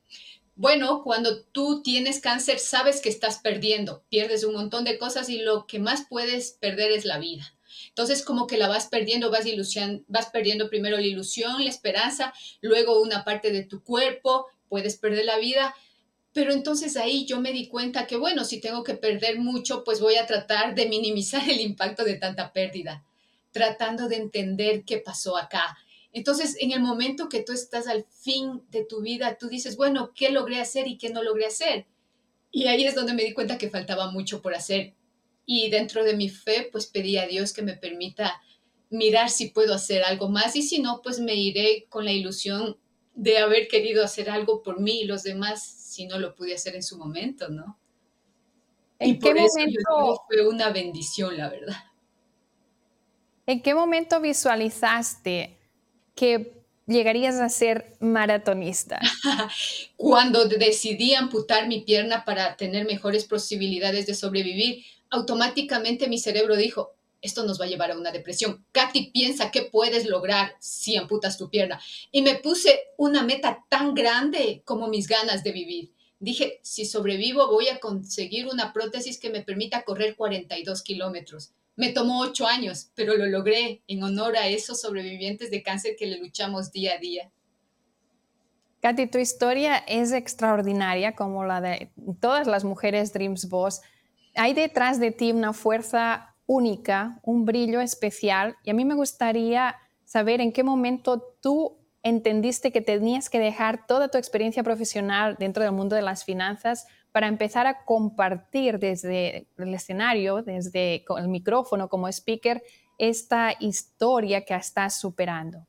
Bueno, 0.56 1.02
cuando 1.06 1.42
tú 1.42 1.82
tienes 1.82 2.20
cáncer, 2.20 2.60
sabes 2.60 3.00
que 3.00 3.08
estás 3.08 3.38
perdiendo, 3.38 4.04
pierdes 4.10 4.44
un 4.44 4.54
montón 4.56 4.84
de 4.84 4.98
cosas 4.98 5.30
y 5.30 5.38
lo 5.38 5.66
que 5.66 5.80
más 5.80 6.08
puedes 6.10 6.52
perder 6.52 6.92
es 6.92 7.06
la 7.06 7.20
vida. 7.20 7.54
Entonces, 8.00 8.24
como 8.24 8.48
que 8.48 8.56
la 8.56 8.70
vas 8.70 8.88
perdiendo, 8.88 9.30
vas, 9.30 10.26
perdiendo 10.28 10.70
primero 10.70 10.96
la 10.96 11.06
ilusión, 11.06 11.66
la 11.66 11.70
esperanza, 11.70 12.34
luego 12.62 13.02
una 13.02 13.26
parte 13.26 13.52
de 13.52 13.66
tu 13.66 13.84
cuerpo, 13.84 14.46
puedes 14.70 14.96
perder 14.96 15.26
la 15.26 15.38
vida. 15.38 15.76
Pero 16.32 16.54
entonces 16.54 16.96
ahí 16.96 17.26
yo 17.26 17.42
me 17.42 17.52
di 17.52 17.68
cuenta 17.68 18.08
que, 18.08 18.16
bueno, 18.16 18.46
si 18.46 18.62
tengo 18.62 18.86
que 18.86 18.94
perder 18.94 19.40
mucho, 19.40 19.84
pues 19.84 20.00
voy 20.00 20.16
a 20.16 20.26
tratar 20.26 20.76
de 20.76 20.88
minimizar 20.88 21.50
el 21.50 21.60
impacto 21.60 22.06
de 22.06 22.16
tanta 22.16 22.54
pérdida, 22.54 23.04
tratando 23.52 24.08
de 24.08 24.16
entender 24.16 24.86
qué 24.86 25.00
pasó 25.00 25.36
acá. 25.36 25.78
Entonces, 26.14 26.56
en 26.62 26.72
el 26.72 26.80
momento 26.80 27.28
que 27.28 27.44
tú 27.44 27.52
estás 27.52 27.88
al 27.88 28.06
fin 28.06 28.62
de 28.70 28.86
tu 28.86 29.02
vida, 29.02 29.38
tú 29.38 29.50
dices, 29.50 29.76
bueno, 29.76 30.14
¿qué 30.16 30.30
logré 30.30 30.62
hacer 30.62 30.88
y 30.88 30.98
qué 30.98 31.10
no 31.10 31.22
logré 31.22 31.48
hacer? 31.48 31.86
Y 32.50 32.68
ahí 32.68 32.86
es 32.86 32.96
donde 32.96 33.12
me 33.12 33.26
di 33.26 33.34
cuenta 33.34 33.58
que 33.58 33.70
faltaba 33.70 34.10
mucho 34.10 34.42
por 34.42 34.56
hacer 34.56 34.94
y 35.52 35.72
dentro 35.72 36.04
de 36.04 36.16
mi 36.16 36.30
fe, 36.30 36.70
pues 36.72 36.86
pedí 36.86 37.18
a 37.18 37.26
Dios 37.26 37.54
que 37.54 37.64
me 37.64 37.74
permita 37.74 38.40
mirar 38.92 39.32
si 39.32 39.48
puedo 39.48 39.74
hacer 39.74 40.04
algo 40.04 40.30
más 40.30 40.56
y 40.56 40.62
si 40.62 40.78
no, 40.78 41.02
pues 41.02 41.20
me 41.20 41.34
iré 41.34 41.88
con 41.90 42.06
la 42.06 42.12
ilusión 42.12 42.78
de 43.16 43.40
haber 43.40 43.68
querido 43.68 44.04
hacer 44.04 44.30
algo 44.30 44.62
por 44.62 44.80
mí 44.80 45.02
y 45.02 45.06
los 45.06 45.24
demás 45.24 45.64
si 45.64 46.06
no 46.06 46.20
lo 46.20 46.36
pude 46.36 46.54
hacer 46.54 46.76
en 46.76 46.84
su 46.84 47.00
momento, 47.00 47.50
¿no? 47.50 47.80
¿En 49.00 49.18
qué 49.18 49.34
momento 49.34 50.22
fue 50.28 50.48
una 50.48 50.70
bendición, 50.70 51.36
la 51.36 51.50
verdad? 51.50 51.78
¿En 53.48 53.64
qué 53.64 53.74
momento 53.74 54.22
visualizaste 54.22 55.58
que 56.14 56.62
llegarías 56.86 57.40
a 57.40 57.50
ser 57.50 57.98
maratonista? 58.00 59.00
Cuando 59.98 60.46
decidí 60.48 61.16
amputar 61.16 61.68
mi 61.68 61.82
pierna 61.82 62.24
para 62.24 62.56
tener 62.56 62.86
mejores 62.86 63.26
posibilidades 63.26 64.06
de 64.06 64.14
sobrevivir, 64.14 64.86
automáticamente 65.10 66.08
mi 66.08 66.18
cerebro 66.18 66.56
dijo, 66.56 66.94
esto 67.22 67.44
nos 67.44 67.60
va 67.60 67.66
a 67.66 67.68
llevar 67.68 67.92
a 67.92 67.98
una 67.98 68.12
depresión. 68.12 68.64
Katy 68.72 69.12
piensa 69.12 69.52
que 69.52 69.64
puedes 69.64 70.06
lograr 70.06 70.56
si 70.60 70.96
amputas 70.96 71.38
tu 71.38 71.50
pierna. 71.50 71.82
Y 72.12 72.22
me 72.22 72.36
puse 72.36 72.80
una 72.98 73.24
meta 73.24 73.66
tan 73.70 73.94
grande 73.94 74.62
como 74.66 74.88
mis 74.88 75.08
ganas 75.08 75.44
de 75.44 75.52
vivir. 75.52 75.92
Dije, 76.20 76.60
si 76.64 76.86
sobrevivo 76.86 77.48
voy 77.48 77.70
a 77.70 77.80
conseguir 77.80 78.48
una 78.48 78.74
prótesis 78.74 79.20
que 79.20 79.30
me 79.30 79.42
permita 79.42 79.84
correr 79.84 80.16
42 80.16 80.82
kilómetros. 80.82 81.52
Me 81.76 81.94
tomó 81.94 82.22
ocho 82.22 82.46
años, 82.46 82.90
pero 82.94 83.16
lo 83.16 83.26
logré 83.26 83.82
en 83.88 84.04
honor 84.04 84.36
a 84.36 84.48
esos 84.48 84.82
sobrevivientes 84.82 85.50
de 85.50 85.64
cáncer 85.64 85.96
que 85.98 86.08
le 86.08 86.18
luchamos 86.18 86.74
día 86.74 86.96
a 86.96 86.98
día. 86.98 87.32
Katy, 88.82 89.08
tu 89.08 89.18
historia 89.18 89.78
es 89.78 90.12
extraordinaria 90.12 91.16
como 91.16 91.46
la 91.46 91.62
de 91.62 91.92
todas 92.20 92.48
las 92.48 92.64
mujeres 92.64 93.14
Dreams 93.14 93.48
Boss. 93.50 93.82
Hay 94.40 94.54
detrás 94.54 95.02
de 95.02 95.12
ti 95.12 95.34
una 95.34 95.52
fuerza 95.52 96.34
única, 96.46 97.20
un 97.24 97.44
brillo 97.44 97.82
especial 97.82 98.56
y 98.64 98.70
a 98.70 98.74
mí 98.74 98.86
me 98.86 98.96
gustaría 98.96 99.76
saber 100.06 100.40
en 100.40 100.54
qué 100.54 100.64
momento 100.64 101.36
tú 101.42 101.78
entendiste 102.04 102.72
que 102.72 102.80
tenías 102.80 103.30
que 103.30 103.38
dejar 103.38 103.86
toda 103.86 104.08
tu 104.08 104.18
experiencia 104.18 104.64
profesional 104.64 105.36
dentro 105.38 105.62
del 105.62 105.74
mundo 105.74 105.98
de 105.98 106.04
las 106.04 106.24
finanzas 106.24 106.88
para 107.12 107.28
empezar 107.28 107.68
a 107.68 107.84
compartir 107.84 108.80
desde 108.80 109.50
el 109.58 109.74
escenario, 109.74 110.42
desde 110.42 111.04
el 111.18 111.28
micrófono 111.28 111.90
como 111.90 112.08
speaker, 112.08 112.64
esta 112.98 113.56
historia 113.60 114.46
que 114.46 114.56
estás 114.56 115.02
superando? 115.02 115.68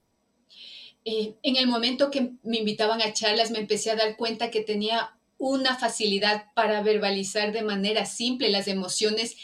Eh, 1.05 1.35
en 1.43 1.57
el 1.57 1.67
momento 1.67 2.09
que 2.09 2.35
me 2.45 2.59
invitaban 2.59 3.03
a 3.03 3.13
charlas, 3.13 3.51
me 3.51 3.59
empecé 3.59 3.91
a 3.91 3.97
dar 3.97 4.17
cuenta 4.17 4.53
que 4.53 4.61
tenía 4.61 5.17
una 5.41 5.75
facilidad 5.75 6.53
para 6.55 6.83
verbalizar 6.83 7.51
de 7.51 7.63
manera 7.63 8.05
simple 8.05 8.51
las 8.51 8.69
emociones 8.69 9.37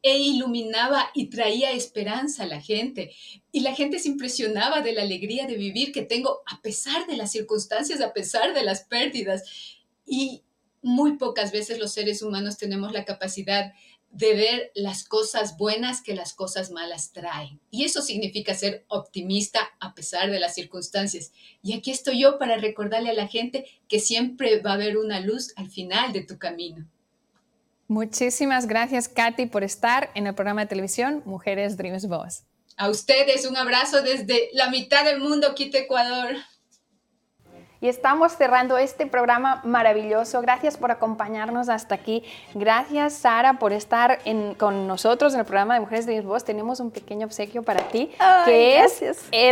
e 0.00 0.16
iluminaba 0.16 1.10
y 1.14 1.30
traía 1.30 1.72
esperanza 1.72 2.44
a 2.44 2.46
la 2.46 2.60
gente. 2.60 3.12
Y 3.50 3.60
la 3.60 3.74
gente 3.74 3.98
se 3.98 4.08
impresionaba 4.08 4.82
de 4.82 4.92
la 4.92 5.02
alegría 5.02 5.46
de 5.46 5.56
vivir 5.56 5.90
que 5.90 6.02
tengo 6.02 6.42
a 6.46 6.62
pesar 6.62 7.08
de 7.08 7.16
las 7.16 7.32
circunstancias, 7.32 8.00
a 8.00 8.12
pesar 8.12 8.54
de 8.54 8.62
las 8.62 8.84
pérdidas. 8.84 9.42
Y 10.06 10.44
muy 10.80 11.16
pocas 11.16 11.50
veces 11.50 11.80
los 11.80 11.92
seres 11.92 12.22
humanos 12.22 12.56
tenemos 12.56 12.92
la 12.92 13.04
capacidad 13.04 13.72
de 14.12 14.34
ver 14.34 14.72
las 14.74 15.04
cosas 15.04 15.56
buenas 15.56 16.02
que 16.02 16.14
las 16.14 16.34
cosas 16.34 16.70
malas 16.70 17.12
traen. 17.12 17.58
Y 17.70 17.84
eso 17.84 18.02
significa 18.02 18.54
ser 18.54 18.84
optimista 18.88 19.70
a 19.80 19.94
pesar 19.94 20.30
de 20.30 20.38
las 20.38 20.54
circunstancias. 20.54 21.32
Y 21.62 21.72
aquí 21.72 21.90
estoy 21.90 22.20
yo 22.20 22.38
para 22.38 22.58
recordarle 22.58 23.10
a 23.10 23.14
la 23.14 23.26
gente 23.26 23.66
que 23.88 23.98
siempre 23.98 24.60
va 24.60 24.72
a 24.72 24.74
haber 24.74 24.98
una 24.98 25.20
luz 25.20 25.52
al 25.56 25.70
final 25.70 26.12
de 26.12 26.22
tu 26.22 26.38
camino. 26.38 26.86
Muchísimas 27.88 28.66
gracias, 28.66 29.08
Katy, 29.08 29.46
por 29.46 29.64
estar 29.64 30.10
en 30.14 30.26
el 30.26 30.34
programa 30.34 30.62
de 30.62 30.68
televisión 30.68 31.22
Mujeres 31.24 31.76
Dreams 31.76 32.06
Boss. 32.06 32.42
A 32.76 32.88
ustedes 32.88 33.46
un 33.46 33.56
abrazo 33.56 34.02
desde 34.02 34.50
la 34.52 34.70
mitad 34.70 35.04
del 35.04 35.20
mundo, 35.20 35.54
Quito, 35.54 35.78
Ecuador. 35.78 36.36
Y 37.82 37.88
estamos 37.88 38.36
cerrando 38.36 38.78
este 38.78 39.08
programa 39.08 39.60
maravilloso. 39.64 40.40
Gracias 40.40 40.76
por 40.76 40.92
acompañarnos 40.92 41.68
hasta 41.68 41.96
aquí. 41.96 42.22
Gracias, 42.54 43.14
Sara, 43.14 43.54
por 43.54 43.72
estar 43.72 44.20
con 44.56 44.86
nosotros 44.86 45.34
en 45.34 45.40
el 45.40 45.46
programa 45.46 45.74
de 45.74 45.80
Mujeres 45.80 46.06
Dreams 46.06 46.24
Boss. 46.24 46.44
Tenemos 46.44 46.78
un 46.78 46.92
pequeño 46.92 47.26
obsequio 47.26 47.64
para 47.64 47.80
ti, 47.88 48.12
que 48.44 48.84
es 48.84 49.02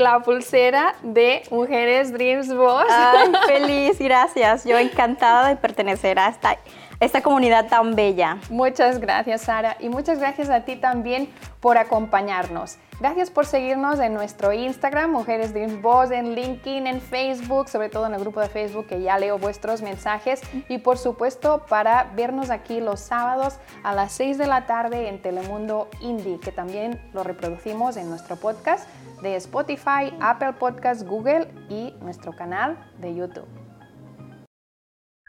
la 0.00 0.20
pulsera 0.20 0.94
de 1.02 1.42
Mujeres 1.50 2.12
Dreams 2.12 2.54
Boss. 2.54 2.86
Ay, 2.88 3.32
feliz, 3.48 3.98
gracias. 3.98 4.64
Yo 4.64 4.78
encantada 4.78 5.48
de 5.48 5.56
pertenecer 5.56 6.16
a 6.20 6.28
esta 6.28 6.56
esta 7.00 7.22
comunidad 7.22 7.68
tan 7.68 7.96
bella. 7.96 8.38
Muchas 8.50 9.00
gracias, 9.00 9.40
Sara, 9.42 9.76
y 9.80 9.88
muchas 9.88 10.18
gracias 10.18 10.50
a 10.50 10.60
ti 10.60 10.76
también 10.76 11.28
por 11.60 11.78
acompañarnos. 11.78 12.76
Gracias 13.00 13.30
por 13.30 13.46
seguirnos 13.46 13.98
en 13.98 14.12
nuestro 14.12 14.52
Instagram, 14.52 15.10
Mujeres 15.10 15.54
Dreams 15.54 15.80
Boss, 15.80 16.10
en 16.10 16.34
LinkedIn, 16.34 16.86
en 16.86 17.00
Facebook, 17.00 17.70
sobre 17.70 17.88
todo 17.88 18.06
en 18.06 18.12
el 18.12 18.20
grupo 18.20 18.40
de 18.40 18.48
Facebook 18.48 18.86
que 18.86 19.00
ya 19.00 19.18
leo 19.18 19.38
vuestros 19.38 19.80
mensajes 19.80 20.42
y 20.68 20.78
por 20.78 20.98
supuesto 20.98 21.64
para 21.66 22.10
vernos 22.14 22.50
aquí 22.50 22.80
los 22.80 23.00
sábados 23.00 23.58
a 23.82 23.94
las 23.94 24.12
6 24.12 24.36
de 24.36 24.46
la 24.46 24.66
tarde 24.66 25.08
en 25.08 25.22
Telemundo 25.22 25.88
Indie, 26.02 26.38
que 26.38 26.52
también 26.52 27.00
lo 27.14 27.24
reproducimos 27.24 27.96
en 27.96 28.10
nuestro 28.10 28.36
podcast 28.36 28.86
de 29.22 29.36
Spotify, 29.36 30.14
Apple 30.20 30.52
Podcasts, 30.54 31.04
Google 31.04 31.48
y 31.70 31.94
nuestro 32.02 32.36
canal 32.36 32.76
de 32.98 33.14
YouTube. 33.14 33.59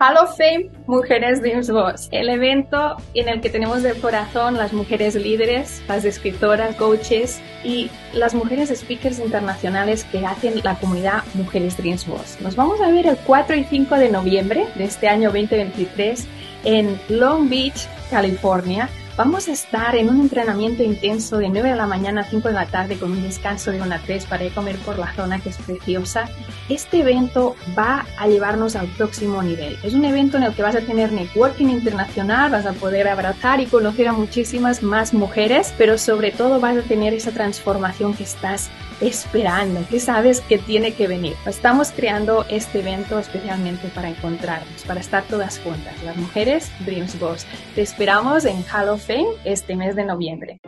Hall 0.02 0.18
of 0.18 0.36
Fame 0.36 0.72
Mujeres 0.88 1.44
Dreams 1.44 1.70
Boss, 1.70 2.10
el 2.12 2.28
evento 2.30 2.98
en 3.14 3.30
el 3.30 3.40
que 3.40 3.52
tenemos 3.52 3.84
de 3.84 3.94
corazón 3.94 4.58
las 4.58 4.74
mujeres 4.74 5.14
líderes, 5.14 5.80
las 5.88 6.06
escritoras, 6.06 6.76
coaches 6.76 7.40
y 7.64 7.92
las 8.12 8.34
mujeres 8.34 8.74
speakers 8.76 9.20
internacionales 9.20 10.04
que 10.06 10.26
hacen 10.26 10.60
la 10.64 10.74
comunidad 10.80 11.24
Mujeres 11.36 11.78
Dreams 11.78 12.08
Boss. 12.08 12.40
Nos 12.42 12.56
vamos 12.56 12.82
a 12.82 12.90
ver 12.90 13.06
el 13.06 13.16
4 13.16 13.56
y 13.56 13.64
5 13.64 13.96
de 13.98 14.10
noviembre 14.10 14.66
de 14.74 14.86
este 14.86 15.08
año 15.08 15.30
2023 15.30 16.28
en 16.64 17.00
Long 17.08 17.48
Beach, 17.48 17.88
California 18.10 18.90
Vamos 19.18 19.50
a 19.50 19.52
estar 19.52 19.96
en 19.96 20.10
un 20.10 20.22
entrenamiento 20.22 20.84
intenso 20.84 21.38
de 21.38 21.50
9 21.50 21.72
de 21.72 21.76
la 21.76 21.86
mañana 21.86 22.22
a 22.22 22.24
5 22.24 22.48
de 22.48 22.54
la 22.54 22.66
tarde 22.66 22.98
con 22.98 23.12
un 23.12 23.22
descanso 23.22 23.72
de 23.72 23.82
una 23.82 24.00
3 24.00 24.26
para 24.26 24.46
ir 24.46 24.54
a 24.54 24.56
comer 24.56 24.78
por 24.78 24.98
la 24.98 25.14
zona 25.14 25.40
que 25.40 25.50
es 25.50 25.58
preciosa. 25.58 26.30
Este 26.70 27.02
evento 27.02 27.58
va 27.78 28.06
a 28.18 28.28
llevarnos 28.28 28.78
al 28.78 28.88
próximo 28.88 29.44
nivel. 29.44 29.78
Es 29.84 29.94
un 29.94 30.06
evento 30.06 30.38
en 30.38 30.44
el 30.44 30.54
que 30.54 30.64
vas 30.64 30.76
a 30.76 30.82
tener 30.82 31.12
networking 31.12 31.68
internacional, 31.68 32.52
vas 32.52 32.66
a 32.66 32.72
poder 32.72 33.10
abrazar 33.10 33.60
y 33.60 33.66
conocer 33.66 34.08
a 34.08 34.14
muchísimas 34.14 34.82
más 34.82 35.14
mujeres, 35.14 35.74
pero 35.78 35.98
sobre 35.98 36.32
todo 36.32 36.62
vas 36.62 36.78
a 36.78 36.82
tener 36.82 37.14
esa 37.14 37.32
transformación 37.32 38.14
que 38.14 38.24
estás 38.24 38.70
esperando, 39.02 39.86
que 39.90 40.00
sabes 40.00 40.42
que 40.42 40.58
tiene 40.58 40.94
que 40.94 41.08
venir. 41.08 41.36
Estamos 41.46 41.92
creando 41.92 42.46
este 42.50 42.80
evento 42.80 43.20
especialmente 43.20 43.88
para 43.90 44.10
encontrarnos, 44.10 44.84
para 44.84 45.00
estar 45.00 45.24
todas 45.24 45.60
juntas, 45.60 45.94
las 46.04 46.16
mujeres 46.18 46.72
Dreams 46.86 47.20
Boss. 47.20 47.46
Te 47.76 47.82
esperamos 47.82 48.46
en 48.46 48.64
Hall 48.72 48.90
of 48.90 49.06
Fame 49.06 49.28
este 49.44 49.76
mes 49.76 49.96
de 49.96 50.06
noviembre. 50.06 50.60